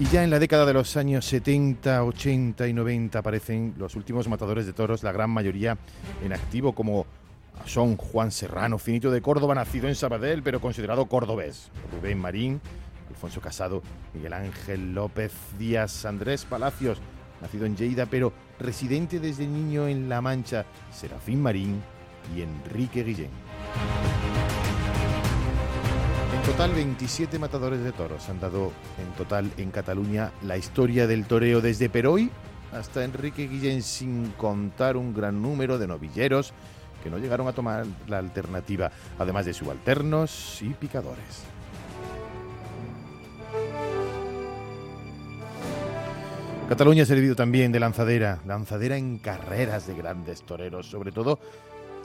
[0.00, 4.28] Y ya en la década de los años 70, 80 y 90 aparecen los últimos
[4.28, 5.76] matadores de toros, la gran mayoría
[6.24, 7.04] en activo, como
[7.66, 12.62] son Juan Serrano, finito de Córdoba, nacido en Sabadell, pero considerado cordobés, Rubén Marín,
[13.10, 13.82] Alfonso Casado,
[14.14, 16.96] Miguel Ángel López Díaz, Andrés Palacios,
[17.42, 21.82] nacido en Lleida, pero residente desde niño en La Mancha, Serafín Marín,
[22.34, 23.30] y Enrique Guillén.
[26.44, 31.60] Total, 27 matadores de toros han dado en total en Cataluña la historia del toreo
[31.60, 32.30] desde Peroy
[32.72, 36.52] hasta Enrique Guillén, sin contar un gran número de novilleros
[37.02, 41.44] que no llegaron a tomar la alternativa, además de subalternos y picadores.
[46.68, 51.40] Cataluña ha servido también de lanzadera, lanzadera en carreras de grandes toreros, sobre todo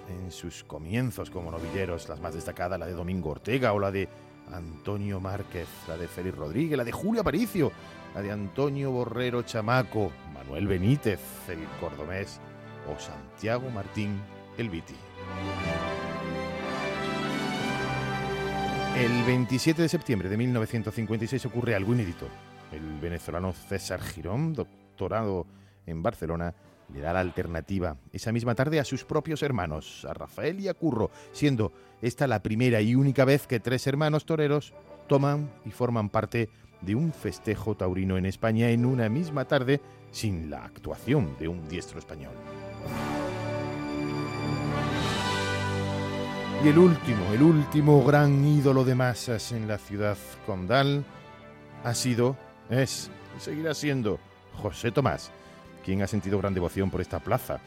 [0.09, 4.07] en sus comienzos como novilleros, las más destacadas, la de Domingo Ortega o la de
[4.51, 7.71] Antonio Márquez, la de Félix Rodríguez, la de Julio Aparicio,
[8.13, 12.39] la de Antonio Borrero Chamaco, Manuel Benítez, el cordobés,
[12.87, 14.19] o Santiago Martín,
[14.57, 14.95] el Viti.
[18.97, 22.27] El 27 de septiembre de 1956 ocurre algo inédito.
[22.71, 25.45] El venezolano César Girón, doctorado
[25.85, 26.55] en Barcelona,
[26.93, 30.73] le da la alternativa esa misma tarde a sus propios hermanos, a Rafael y a
[30.73, 34.73] Curro, siendo esta la primera y única vez que tres hermanos toreros
[35.07, 36.49] toman y forman parte
[36.81, 41.67] de un festejo taurino en España en una misma tarde sin la actuación de un
[41.67, 42.33] diestro español.
[46.63, 51.03] Y el último, el último gran ídolo de masas en la ciudad condal
[51.83, 52.35] ha sido,
[52.69, 54.19] es y seguirá siendo
[54.53, 55.31] José Tomás
[55.85, 57.59] quien ha sentido gran devoción por esta plaza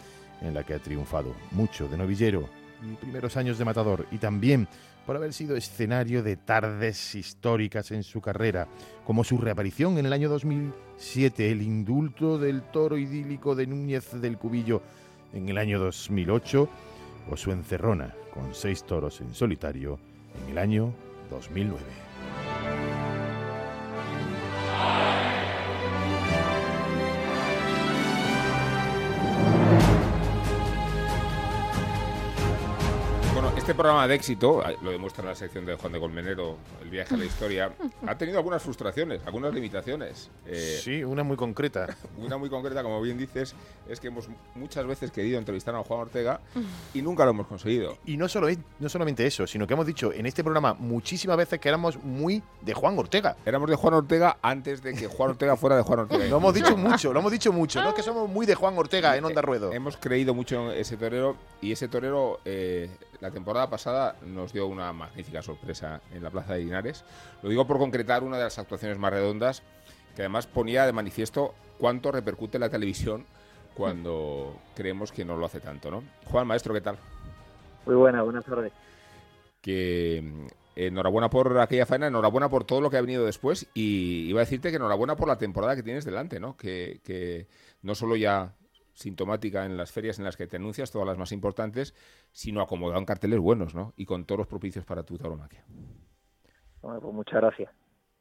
[0.42, 2.48] en la que ha triunfado mucho de novillero
[2.83, 4.68] y primeros años de matador y también
[5.07, 8.68] por haber sido escenario de tardes históricas en su carrera,
[9.07, 14.37] como su reaparición en el año 2007, el indulto del toro idílico de Núñez del
[14.37, 14.83] Cubillo
[15.33, 16.68] en el año 2008,
[17.31, 19.98] o su encerrona con seis toros en solitario
[20.44, 20.92] en el año
[21.31, 22.08] 2009.
[33.68, 37.18] Este programa de éxito, lo demuestra la sección de Juan de Colmenero, el viaje a
[37.18, 37.70] la historia,
[38.07, 40.31] ha tenido algunas frustraciones, algunas limitaciones.
[40.46, 41.94] Eh, sí, una muy concreta.
[42.16, 43.54] Una muy concreta, como bien dices,
[43.87, 46.40] es que hemos muchas veces querido entrevistar a Juan Ortega
[46.94, 47.98] y nunca lo hemos conseguido.
[48.07, 51.61] Y no, solo, no solamente eso, sino que hemos dicho en este programa muchísimas veces
[51.61, 53.37] que éramos muy de Juan Ortega.
[53.44, 56.24] Éramos de Juan Ortega antes de que Juan Ortega fuera de Juan Ortega.
[56.28, 57.83] Lo hemos dicho mucho, lo hemos dicho mucho.
[57.83, 59.74] No es que somos muy de Juan Ortega en Onda Ruedo.
[59.74, 62.88] Hemos creído mucho en ese torero y ese torero eh,
[63.20, 67.04] la temporada pasada nos dio una magnífica sorpresa en la Plaza de Linares.
[67.42, 69.62] Lo digo por concretar una de las actuaciones más redondas,
[70.14, 73.24] que además ponía de manifiesto cuánto repercute la televisión
[73.74, 76.02] cuando creemos que no lo hace tanto, ¿no?
[76.26, 76.98] Juan, maestro, ¿qué tal?
[77.87, 78.72] Muy buena, buenas tardes.
[79.61, 84.28] Que mm, enhorabuena por aquella faena, enhorabuena por todo lo que ha venido después y
[84.28, 86.57] iba a decirte que enhorabuena por la temporada que tienes delante, ¿no?
[86.57, 87.48] Que, que
[87.83, 88.54] no solo ya
[88.98, 91.94] sintomática en las ferias en las que te anuncias, todas las más importantes,
[92.32, 93.92] sino acomodado en carteles buenos, ¿no?
[93.96, 95.64] Y con todos los propicios para tu tauromaquia.
[96.82, 97.72] Bueno, pues muchas gracias.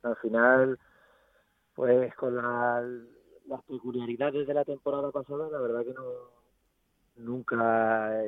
[0.04, 0.80] Al final,
[1.74, 6.04] pues con las peculiaridades de la temporada pasada, la verdad que no
[7.16, 8.24] nunca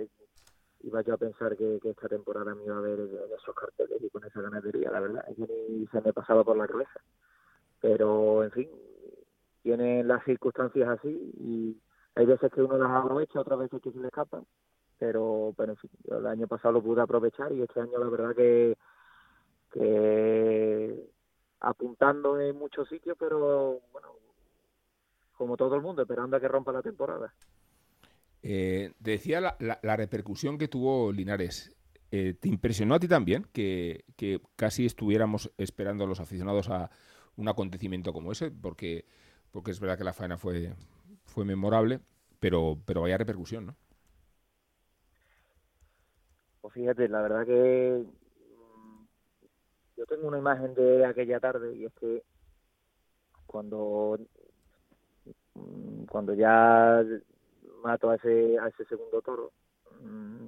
[0.82, 4.26] iba yo a pensar que, esta temporada me iba a ver esos carteles y con
[4.26, 7.00] esa ganadería, la verdad, es ni se me pasaba por la cabeza.
[7.80, 8.70] Pero, en fin,
[9.62, 11.78] tienen las circunstancias así y
[12.20, 14.46] hay veces que uno las aprovecha, otras veces que se le escapan,
[14.98, 18.36] pero, pero en fin, el año pasado lo pude aprovechar y este año la verdad
[18.36, 18.78] que,
[19.72, 21.10] que
[21.62, 24.10] apuntando en muchos sitios, pero bueno,
[25.38, 27.34] como todo el mundo, esperando a que rompa la temporada.
[28.44, 31.74] Eh, decía la, la, repercusión que tuvo Linares.
[32.12, 36.90] Eh, ¿Te impresionó a ti también que, que, casi estuviéramos esperando a los aficionados a
[37.38, 38.52] un acontecimiento como ese?
[38.52, 39.06] Porque,
[39.52, 40.74] porque es verdad que la faena fue,
[41.30, 42.00] fue memorable,
[42.40, 43.76] pero, pero vaya repercusión, ¿no?
[46.62, 49.06] Pues fíjate, la verdad que mm,
[49.98, 52.24] yo tengo una imagen de aquella tarde y es que
[53.46, 54.20] cuando
[55.56, 57.04] mm, cuando ya
[57.84, 59.52] mato a ese a ese segundo toro
[60.02, 60.48] mm,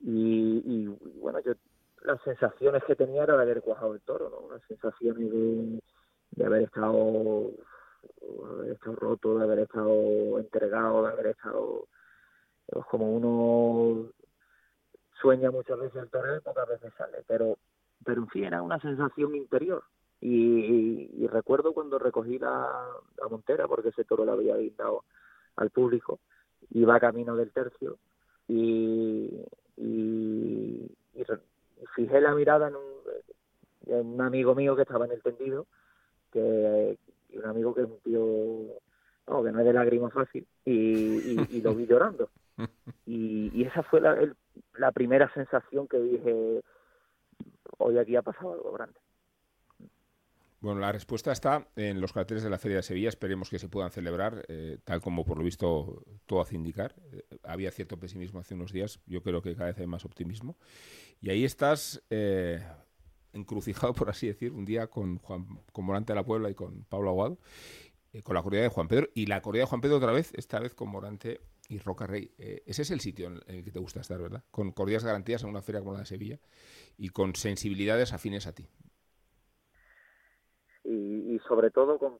[0.00, 0.86] y, y,
[1.20, 1.52] bueno yo
[2.02, 5.80] las sensaciones que tenía era de haber cuajado el toro no las sensaciones de,
[6.30, 7.52] de haber estado
[8.20, 11.86] de haber estado roto, de haber estado entregado, de haber estado
[12.90, 14.10] como uno
[15.20, 17.56] sueña muchas veces el torero y pocas veces sale, pero
[18.04, 19.82] pero en fin era una sensación interior.
[20.20, 22.88] Y, recuerdo cuando recogí la,
[23.28, 25.04] montera porque ese toro lo había dado
[25.56, 26.20] al público
[26.70, 27.98] iba camino del tercio
[28.48, 29.44] y,
[29.76, 30.90] y,
[31.94, 32.84] fijé la mirada en un,
[33.86, 35.66] en un amigo mío que estaba en el tendido
[36.32, 38.80] que, y un amigo que es un tío
[39.26, 42.30] no, que no es de lágrimas fácil y, lo vi llorando
[43.06, 44.16] y, esa fue la,
[44.78, 46.62] la primera sensación que dije
[47.78, 48.98] hoy aquí ha pasado algo grande
[50.66, 53.08] bueno, la respuesta está en los carteles de la Feria de Sevilla.
[53.08, 56.96] Esperemos que se puedan celebrar, eh, tal como por lo visto todo hace indicar.
[57.12, 60.56] Eh, había cierto pesimismo hace unos días, yo creo que cada vez hay más optimismo.
[61.20, 62.66] Y ahí estás eh,
[63.36, 66.84] encrucijado, por así decir, un día con, Juan, con Morante de la Puebla y con
[66.84, 67.38] Pablo Aguado,
[68.12, 70.32] eh, con la corrida de Juan Pedro, y la corrida de Juan Pedro otra vez,
[70.34, 72.32] esta vez con Morante y Roca Rey.
[72.38, 74.42] Eh, ese es el sitio en el que te gusta estar, ¿verdad?
[74.50, 76.38] Con corridas garantías en una feria como la de Sevilla
[76.96, 78.66] y con sensibilidades afines a ti.
[80.84, 82.18] Y, sobre todo con,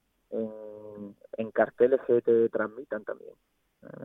[1.39, 3.33] en, carteles que te transmitan también.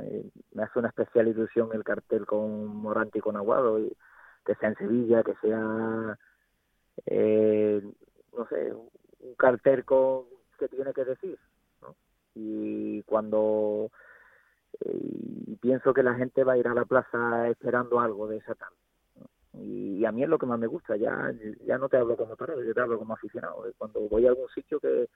[0.03, 3.91] Eh, me hace una especial ilusión el cartel con Morante y con Aguado, y
[4.45, 6.17] que sea en Sevilla, que sea
[7.05, 7.81] eh,
[8.37, 10.25] no sé, un cartel con,
[10.57, 11.37] que tiene que decir.
[12.33, 13.91] Y cuando
[14.79, 18.55] eh, pienso que la gente va a ir a la plaza esperando algo de esa
[18.55, 18.75] tarde.
[19.53, 21.31] Y, a mí es lo que más me gusta, ya
[21.65, 23.65] ya no te hablo como torero, yo te hablo como aficionado.
[23.77, 25.09] Cuando voy a algún sitio que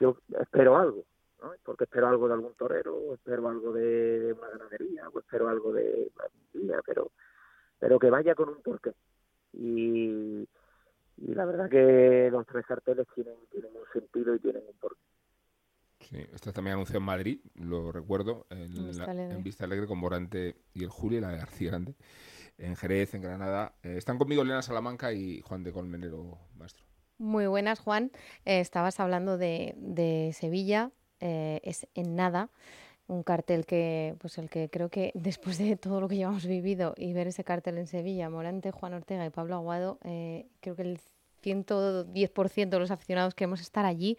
[0.00, 1.04] yo espero algo,
[1.62, 5.72] porque espero algo de algún torero, o espero algo de, una ganadería, o espero algo
[5.72, 6.10] de
[6.54, 7.10] una pero,
[7.78, 8.92] pero que vaya con un porqué.
[9.52, 10.48] Y,
[11.20, 15.00] y la verdad que los tres carteles tienen, tienen un sentido y tienen un porqué.
[16.00, 18.86] Sí, esta también anunció en Madrid, lo recuerdo, en,
[19.42, 19.86] Vista, Alegre.
[19.86, 21.94] con Morante y el Julio, la de García Grande,
[22.58, 23.74] en Jerez, en Granada.
[23.82, 26.84] Eh, están conmigo Elena Salamanca y Juan de Colmenero, maestro.
[27.18, 28.10] Muy buenas, Juan.
[28.46, 30.90] Eh, estabas hablando de, Sevilla,
[31.20, 32.50] eh, es en nada
[33.10, 36.94] un cartel que, pues el que creo que después de todo lo que llevamos vivido
[36.96, 40.82] y ver ese cartel en Sevilla, Morante, Juan Ortega y Pablo Aguado, eh, creo que
[40.82, 41.00] el
[41.40, 44.18] 110% de los aficionados queremos estar allí.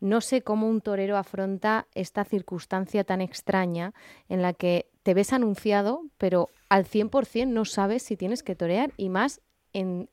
[0.00, 3.94] No sé cómo un torero afronta esta circunstancia tan extraña
[4.28, 8.92] en la que te ves anunciado, pero al 100% no sabes si tienes que torear
[8.96, 9.40] y más
[9.72, 10.08] en,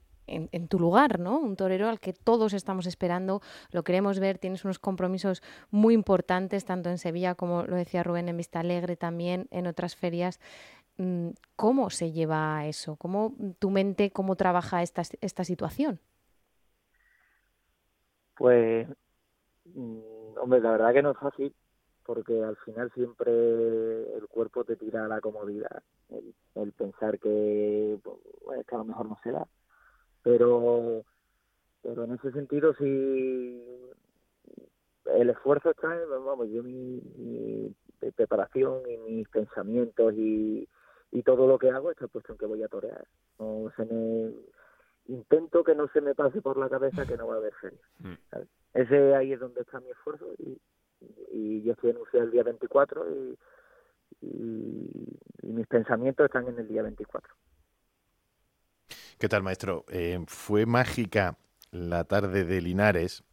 [0.69, 1.39] tu lugar, ¿no?
[1.39, 3.41] Un torero al que todos estamos esperando,
[3.71, 5.41] lo queremos ver, tienes unos compromisos
[5.71, 9.95] muy importantes, tanto en Sevilla como lo decía Rubén en Vista Alegre, también en otras
[9.95, 10.39] ferias.
[10.97, 12.95] Mm, ¿Cómo se lleva eso?
[12.95, 15.99] ¿Cómo tu mente, cómo trabaja esta situación?
[18.35, 18.87] Pues,
[19.65, 21.53] mm, hombre, la verdad que no es fácil,
[22.05, 25.83] porque al final siempre el cuerpo te tira a la comodidad,
[26.55, 29.47] el, pensar que, pues, que a lo mejor no se da.
[30.23, 31.03] Pero
[31.81, 33.63] pero en ese sentido sí
[35.05, 37.75] el esfuerzo está vamos yo mi,
[38.15, 40.67] preparación y mis pensamientos y,
[41.11, 43.05] y todo lo que hago está puesto en que voy a torear.
[43.39, 44.31] No se me
[45.07, 47.79] intento que no se me pase por la cabeza que no va a haber feria
[47.99, 48.13] mm.
[48.73, 50.59] ese ahí es donde está mi esfuerzo y,
[51.31, 53.37] y yo estoy anunciado el día 24 y,
[54.21, 57.33] y, y mis pensamientos están en el día 24
[59.21, 59.85] ¿Qué tal, maestro?
[59.89, 61.37] Eh, fue mágica
[61.69, 63.23] la tarde de Linares,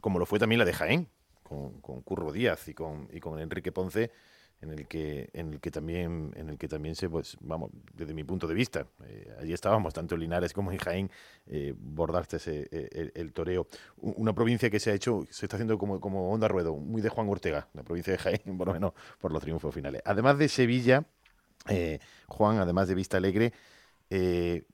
[0.00, 1.08] como lo fue también la de Jaén,
[1.42, 4.12] con, Curro Díaz y con, y con Enrique Ponce,
[4.60, 8.14] en el que en el que también en el que también se pues vamos desde
[8.14, 11.10] mi punto de vista eh, allí estábamos tanto en Linares como en Jaén
[11.46, 13.66] eh, bordaste ese, eh, el, toreo.
[13.98, 17.08] Una provincia que se ha hecho se está haciendo como como onda ruedo muy de
[17.08, 20.02] Juan Ortega la provincia de Jaén por lo menos por los triunfos finales.
[20.04, 21.04] Además de Sevilla
[22.28, 23.52] Juan además de Vista Alegre
[24.10, 24.64] eh,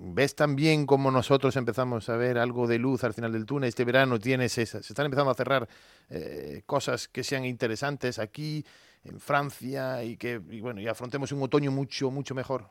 [0.00, 3.68] ¿Ves también como nosotros empezamos a ver algo de luz al final del túnel?
[3.68, 5.68] Este verano tienes se están empezando a cerrar
[6.08, 8.64] eh, cosas que sean interesantes aquí,
[9.08, 12.70] en Francia, y que bueno, y afrontemos un otoño mucho, mucho mejor.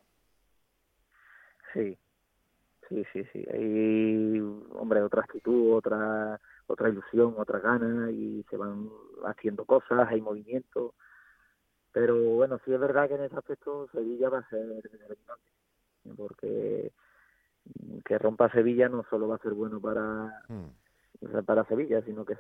[1.74, 1.98] Sí,
[2.90, 3.46] sí, sí, sí.
[3.52, 4.40] Hay,
[4.74, 8.90] hombre, otra actitud, otra, otra ilusión, otra gana, y se van
[9.26, 10.94] haciendo cosas, hay movimiento.
[11.92, 15.58] Pero bueno, sí es verdad que en ese aspecto Sevilla va a ser determinante
[16.16, 16.92] porque
[18.06, 21.44] que rompa Sevilla no solo va a ser bueno para hmm.
[21.46, 22.38] para Sevilla, sino que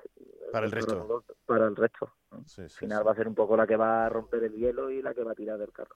[0.51, 1.23] para el resto.
[1.45, 2.11] Para el resto.
[2.57, 5.01] Al final va a ser un poco la que va a romper el hielo y
[5.01, 5.95] la que va a tirar del carro.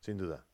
[0.00, 0.44] Sin duda.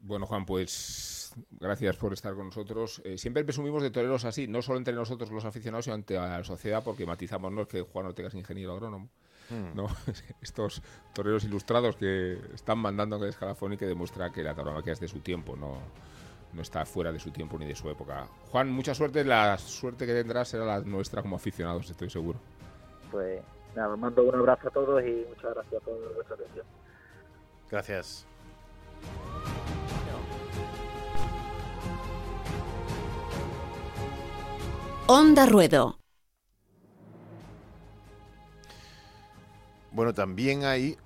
[0.00, 3.02] Bueno, Juan, pues gracias por estar con nosotros.
[3.04, 6.42] Eh, siempre presumimos de toreros así, no solo entre nosotros los aficionados, sino ante la
[6.44, 7.66] sociedad, porque matizamos ¿no?
[7.66, 9.10] que Juan Ortega es ingeniero agrónomo.
[9.50, 9.74] Hmm.
[9.74, 9.88] ¿no?
[10.40, 10.82] Estos
[11.14, 15.00] toreros ilustrados que están mandando en el escalafón y que demuestra que la tauromaquia es
[15.00, 15.78] de su tiempo, no,
[16.52, 18.26] no está fuera de su tiempo ni de su época.
[18.50, 22.38] Juan, mucha suerte, la suerte que tendrás será la nuestra como aficionados, estoy seguro.
[23.10, 23.42] Pues
[23.74, 26.66] nada, os mando un abrazo a todos y muchas gracias por vuestra atención.
[27.70, 28.26] Gracias.
[35.06, 35.98] Onda Ruedo.
[39.90, 40.96] Bueno, también hay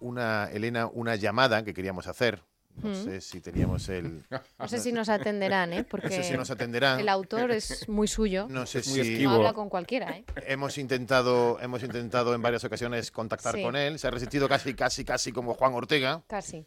[0.00, 2.42] una, Elena, una llamada que queríamos hacer.
[2.82, 4.24] No sé si teníamos el.
[4.58, 5.84] No sé si nos atenderán, ¿eh?
[5.84, 7.00] Porque no sé si nos atenderán.
[7.00, 8.46] El autor es muy suyo.
[8.48, 9.22] No sé si.
[9.22, 10.24] No habla con cualquiera, ¿eh?
[10.46, 13.98] Hemos intentado, hemos intentado en varias ocasiones contactar con él.
[13.98, 16.22] Se ha resistido casi, casi, casi como Juan Ortega.
[16.26, 16.64] Casi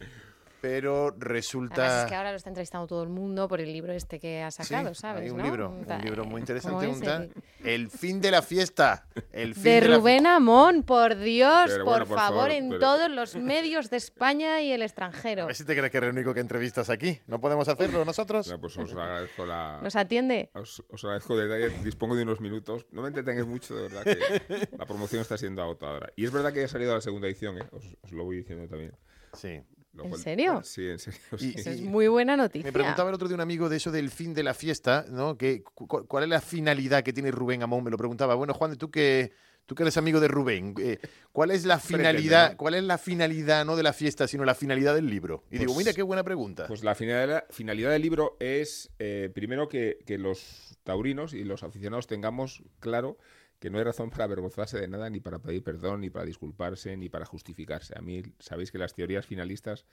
[0.64, 2.04] pero resulta...
[2.04, 4.50] es que ahora lo está entrevistando todo el mundo por el libro este que ha
[4.50, 5.24] sacado, ¿sabes?
[5.24, 7.30] Hay un libro, un libro muy interesante,
[7.66, 9.06] El fin de la fiesta.
[9.34, 14.72] El de, Rubén Amón, por Dios, por, favor, en todos los medios de España y
[14.72, 15.44] el extranjero.
[15.44, 17.20] A ver si te crees que eres el único que entrevistas aquí.
[17.28, 18.56] ¿No podemos hacerlo nosotros?
[18.62, 19.82] pues os agradezco la...
[19.84, 20.50] ¿Nos atiende?
[20.54, 22.86] Os, agradezco de dispongo de unos minutos.
[22.90, 26.14] No me entretengáis mucho, de verdad, que la promoción está siendo agotadora.
[26.16, 27.68] Y es verdad que ha salido la segunda edición, ¿eh?
[28.02, 28.94] os lo voy diciendo también.
[29.34, 29.62] Sí.
[30.02, 30.62] ¿En serio?
[30.64, 31.20] Sí, en serio.
[31.32, 32.66] es muy buena noticia.
[32.66, 35.38] Me preguntaba el otro de un amigo de eso del fin de la fiesta, ¿no?
[35.38, 37.84] Que, ¿Cuál es la finalidad que tiene Rubén Amón?
[37.84, 38.36] Me lo preguntaba.
[38.36, 39.32] Bueno, Juan, tú que
[39.66, 41.00] tú que eres amigo de Rubén, eh,
[41.32, 44.96] ¿cuál es la finalidad, cuál es la finalidad no de la fiesta, sino la finalidad
[44.96, 45.44] del libro?
[45.50, 46.68] Y digo, pues mira qué buena pregunta.
[46.68, 51.64] Pues la finalidad, finalidad del libro es eh, primero que, que los taurinos y los
[51.64, 53.18] aficionados tengamos claro
[53.64, 56.98] que no hay razón para avergonzarse de nada, ni para pedir perdón, ni para disculparse,
[56.98, 57.98] ni para justificarse.
[57.98, 59.86] A mí sabéis que las teorías finalistas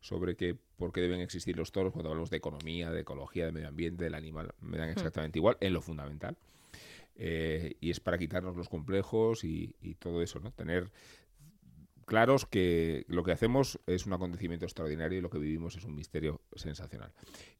[0.00, 3.52] sobre que por qué deben existir los toros cuando hablamos de economía, de ecología, de
[3.52, 4.92] medio ambiente, del animal, me dan hmm.
[4.92, 6.38] exactamente igual en lo fundamental.
[7.16, 10.50] eh, y es para quitarnos los complejos y, y todo eso, ¿no?
[10.52, 10.90] Tener
[12.08, 15.94] claros que lo que hacemos es un acontecimiento extraordinario y lo que vivimos es un
[15.94, 17.12] misterio sensacional.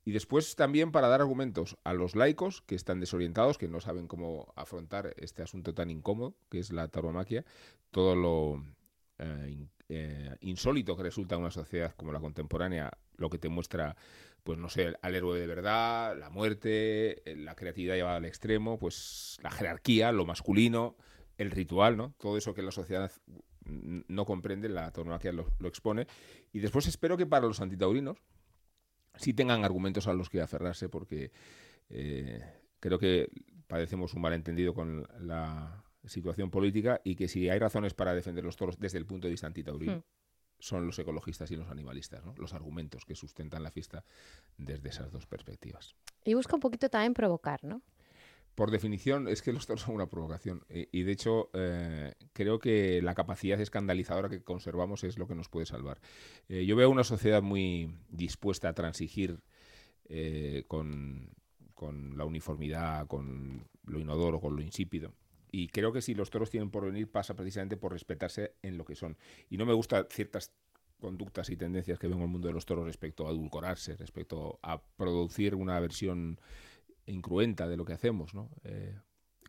[0.05, 4.09] Y después también para dar argumentos a los laicos que están desorientados, que no saben
[4.09, 7.45] cómo afrontar este asunto tan incómodo, que es la tauromaquia,
[7.91, 8.65] todo lo
[9.19, 13.97] eh, eh, insólito que resulta en una sociedad como la contemporánea, lo que te muestra,
[14.45, 19.37] pues no sé, al héroe de verdad, la muerte, la creatividad llevada al extremo, pues
[19.43, 20.97] la jerarquía, lo masculino,
[21.37, 22.15] el ritual, ¿no?
[22.19, 23.13] Todo eso que la sociedad
[23.69, 26.07] no comprende, la tauromaquia lo, lo expone.
[26.53, 28.19] Y después espero que para los antitaurinos
[29.19, 31.31] sí tengan argumentos a los que aferrarse, porque
[31.91, 32.43] eh,
[32.81, 33.29] creo que
[33.67, 38.57] padecemos un malentendido con la situación política y que si hay razones para defender los
[38.57, 40.03] toros desde el punto de vista antitaurino, hmm.
[40.59, 44.05] son los ecologistas y los animalistas, los argumentos que sustentan la fiesta
[44.57, 45.95] desde esas dos perspectivas.
[46.25, 47.83] Y busca un poquito también provocar, ¿no?
[48.59, 50.65] Por definición, es que los toros son una provocación.
[50.69, 55.49] Y, de hecho, eh, creo que la capacidad escandalizadora que conservamos es lo que nos
[55.49, 56.01] puede salvar.
[56.49, 59.39] Eh, yo veo una sociedad muy dispuesta a transigir
[60.09, 61.31] eh, con,
[62.17, 65.15] la uniformidad, con lo inodoro, con lo insípido.
[65.53, 68.85] Y creo que si los toros tienen por venir, pasa precisamente por respetarse en lo
[68.85, 69.17] que son.
[69.51, 70.53] Y no me gustan ciertas
[70.99, 74.59] conductas y tendencias que veo en el mundo de los toros respecto a adulcorarse, respecto
[74.63, 76.41] a producir una versión
[77.13, 78.51] incruenta de lo que hacemos, ¿no?
[78.65, 78.97] Eh,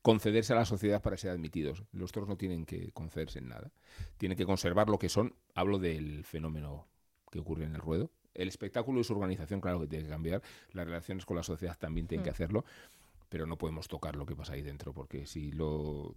[0.01, 1.83] concederse a la sociedad para ser admitidos.
[1.91, 3.71] Los toros no tienen que concederse en nada.
[4.17, 5.35] Tienen que conservar lo que son.
[5.55, 6.87] Hablo del fenómeno
[7.31, 8.11] que ocurre en el ruedo.
[8.33, 10.41] El espectáculo y su organización, claro que tiene que cambiar.
[10.71, 12.33] Las relaciones con la sociedad también tienen que mm.
[12.33, 12.65] hacerlo.
[13.27, 16.15] Pero no podemos tocar lo que pasa ahí dentro, porque si lo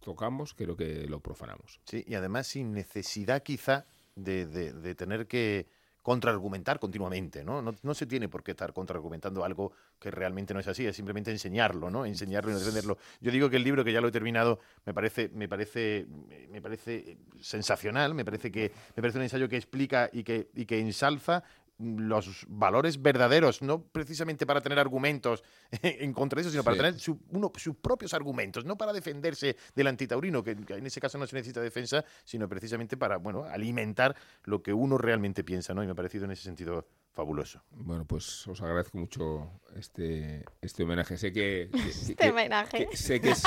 [0.00, 1.80] tocamos, creo que lo profanamos.
[1.84, 5.68] Sí, y además sin necesidad quizá de tener que
[6.02, 7.62] contraargumentar continuamente, ¿no?
[7.62, 7.94] ¿no?
[7.94, 11.90] se tiene por qué estar contraargumentando algo que realmente no es así, es simplemente enseñarlo,
[11.90, 12.06] ¿no?
[12.06, 12.98] Enseñarlo y defenderlo.
[13.20, 16.06] Yo digo que el libro, que ya lo he terminado, me parece, me parece,
[16.50, 20.64] me parece sensacional, me parece que me parece un ensayo que explica y que, y
[20.64, 21.44] que ensalza
[21.80, 25.42] los valores verdaderos, no precisamente para tener argumentos
[25.82, 26.94] en contra de eso, sino para tener
[27.30, 31.36] uno, sus propios argumentos, no para defenderse del antitaurino, que, en ese caso no se
[31.36, 34.14] necesita defensa, sino precisamente para bueno, alimentar
[34.44, 35.82] lo que uno realmente piensa, ¿no?
[35.82, 37.62] Y me ha parecido en ese sentido fabuloso.
[37.70, 41.16] Bueno, pues os agradezco mucho este, este homenaje.
[41.16, 41.70] Sé que...
[41.72, 42.88] este homenaje.
[42.94, 43.42] sé que es,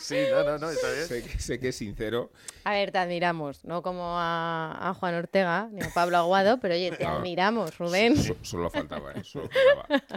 [0.00, 1.38] sí, no, no, no, está bien.
[1.38, 2.30] Sé, que es sincero.
[2.64, 6.92] A ver, te admiramos, no como a, Juan Ortega ni a Pablo Aguado, pero oye,
[6.92, 8.16] te admiramos, Rubén.
[8.42, 9.24] solo faltaba, ¿eh?
[9.24, 9.48] Solo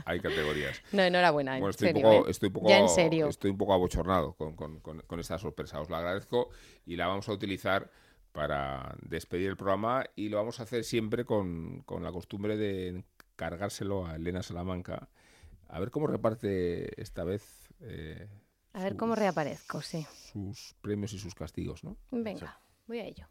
[0.06, 0.82] Hay categorías.
[0.92, 2.32] No, enhorabuena, bueno, estoy, un poco, ¿eh?
[2.32, 3.28] estoy, un poco, ya en serio.
[3.28, 5.80] estoy un poco abochornado con, con, con, con esta sorpresa.
[5.80, 6.50] Os la agradezco
[6.86, 7.90] y la vamos a utilizar
[8.32, 13.04] para despedir el programa y lo vamos a hacer siempre con, la costumbre de
[13.36, 15.10] cargárselo a Elena Salamanca.
[15.68, 17.70] A ver cómo reparte esta vez.
[17.82, 18.28] Eh,
[18.74, 20.06] a ver cómo reaparezco, sí.
[20.32, 21.98] Sus premios y sus castigos, ¿no?
[22.12, 23.28] Venga, voy a ello.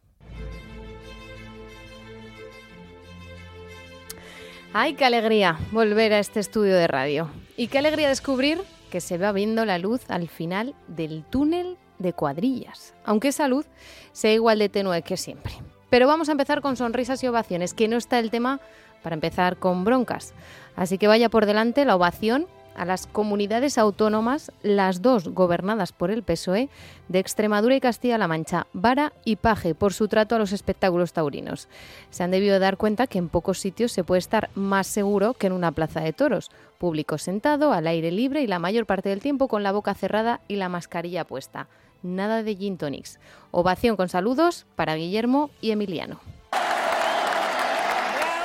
[4.73, 7.31] ¡Ay, qué alegría volver a este estudio de radio!
[7.57, 8.59] Y qué alegría descubrir
[8.91, 13.67] que se va viendo la luz al final del túnel de cuadrillas, aunque esa luz
[14.13, 15.53] sea igual de tenue que siempre.
[15.91, 18.61] Pero vamos a empezar con sonrisas y ovaciones, que no está el tema
[19.03, 20.35] para empezar con broncas.
[20.77, 22.47] Así que vaya por delante la ovación
[22.79, 26.69] a las comunidades autónomas, las dos gobernadas por el PSOE,
[27.09, 31.69] de Extremadura y Castilla-La Mancha, Vara y Paje, por su trato a los espectáculos taurinos.
[32.11, 35.49] Se han debido dar cuenta que en pocos sitios se puede estar más seguro que
[35.49, 39.21] en una plaza de toros, público sentado, al aire libre y la mayor parte del
[39.21, 41.67] tiempo con la boca cerrada y la mascarilla puesta
[42.03, 43.19] nada de gin tonics.
[43.51, 46.21] Ovación con saludos para Guillermo y Emiliano.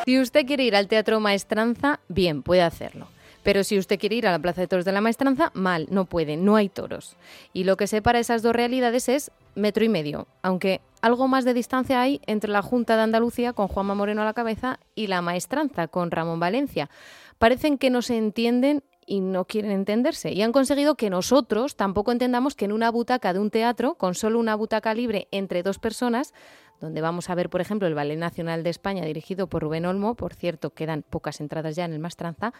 [0.05, 3.07] Si usted quiere ir al Teatro Maestranza, bien, puede hacerlo.
[3.43, 6.05] Pero si usted quiere ir a la Plaza de Toros de la Maestranza, mal, no
[6.05, 7.17] puede, no hay toros.
[7.51, 11.53] Y lo que separa esas dos realidades es metro y medio, aunque algo más de
[11.53, 15.21] distancia hay entre la Junta de Andalucía con Juanma Moreno a la cabeza y la
[15.21, 16.89] Maestranza con Ramón Valencia.
[17.37, 20.31] Parecen que no se entienden y no quieren entenderse.
[20.31, 24.15] Y han conseguido que nosotros tampoco entendamos que en una butaca de un teatro, con
[24.15, 26.33] solo una butaca libre entre dos personas,
[26.79, 30.15] donde vamos a ver, por ejemplo, el Ballet Nacional de España dirigido por Rubén Olmo,
[30.15, 32.53] por cierto, quedan pocas entradas ya en el Mastranza,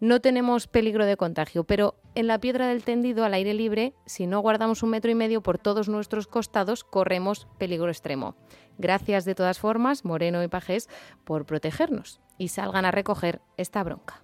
[0.00, 4.26] no tenemos peligro de contagio, pero en la piedra del tendido al aire libre, si
[4.26, 8.36] no guardamos un metro y medio por todos nuestros costados, corremos peligro extremo.
[8.78, 10.88] Gracias de todas formas, Moreno y Pajés,
[11.24, 14.22] por protegernos y salgan a recoger esta bronca.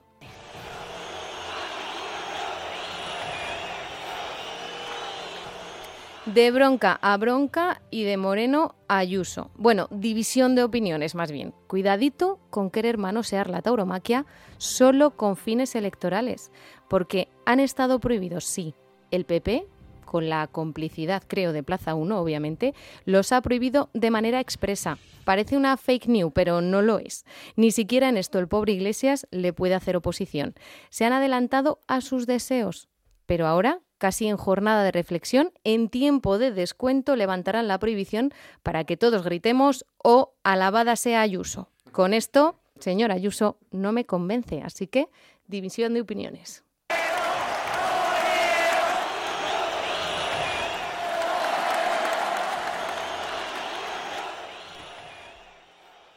[6.27, 9.53] De bronca a bronca y de Moreno a Ayuso.
[9.55, 11.55] Bueno, división de opiniones más bien.
[11.69, 14.27] Cuidadito con querer manosear la tauromaquia
[14.59, 16.51] solo con fines electorales,
[16.89, 18.75] porque han estado prohibidos, sí,
[19.13, 19.69] el PP,
[20.05, 22.75] con la complicidad, creo, de Plaza 1, obviamente,
[23.05, 24.99] los ha prohibido de manera expresa.
[25.25, 27.25] Parece una fake news, pero no lo es.
[27.55, 30.55] Ni siquiera en esto el pobre Iglesias le puede hacer oposición.
[30.91, 32.89] Se han adelantado a sus deseos.
[33.27, 38.33] Pero ahora, casi en jornada de reflexión, en tiempo de descuento levantarán la prohibición
[38.63, 41.69] para que todos gritemos o alabada sea Ayuso.
[41.93, 45.09] Con esto, señor Ayuso, no me convence, así que
[45.47, 46.63] división de opiniones.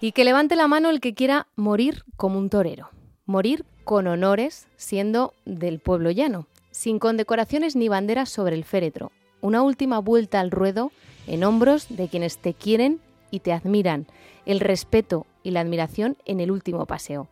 [0.01, 2.89] Y que levante la mano el que quiera morir como un torero,
[3.25, 9.11] morir con honores siendo del pueblo llano, sin condecoraciones ni banderas sobre el féretro,
[9.41, 10.91] una última vuelta al ruedo
[11.27, 12.99] en hombros de quienes te quieren
[13.31, 14.07] y te admiran,
[14.45, 17.27] el respeto y la admiración en el último paseo.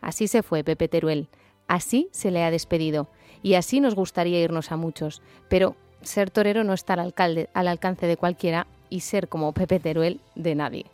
[0.00, 1.28] Así se fue Pepe Teruel,
[1.68, 3.08] así se le ha despedido
[3.42, 7.68] y así nos gustaría irnos a muchos, pero ser torero no está al, alcalde, al
[7.68, 10.86] alcance de cualquiera y ser como Pepe Teruel de nadie.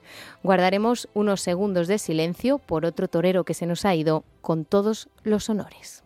[0.43, 5.09] Guardaremos unos segundos de silencio por otro torero que se nos ha ido con todos
[5.25, 6.05] los honores.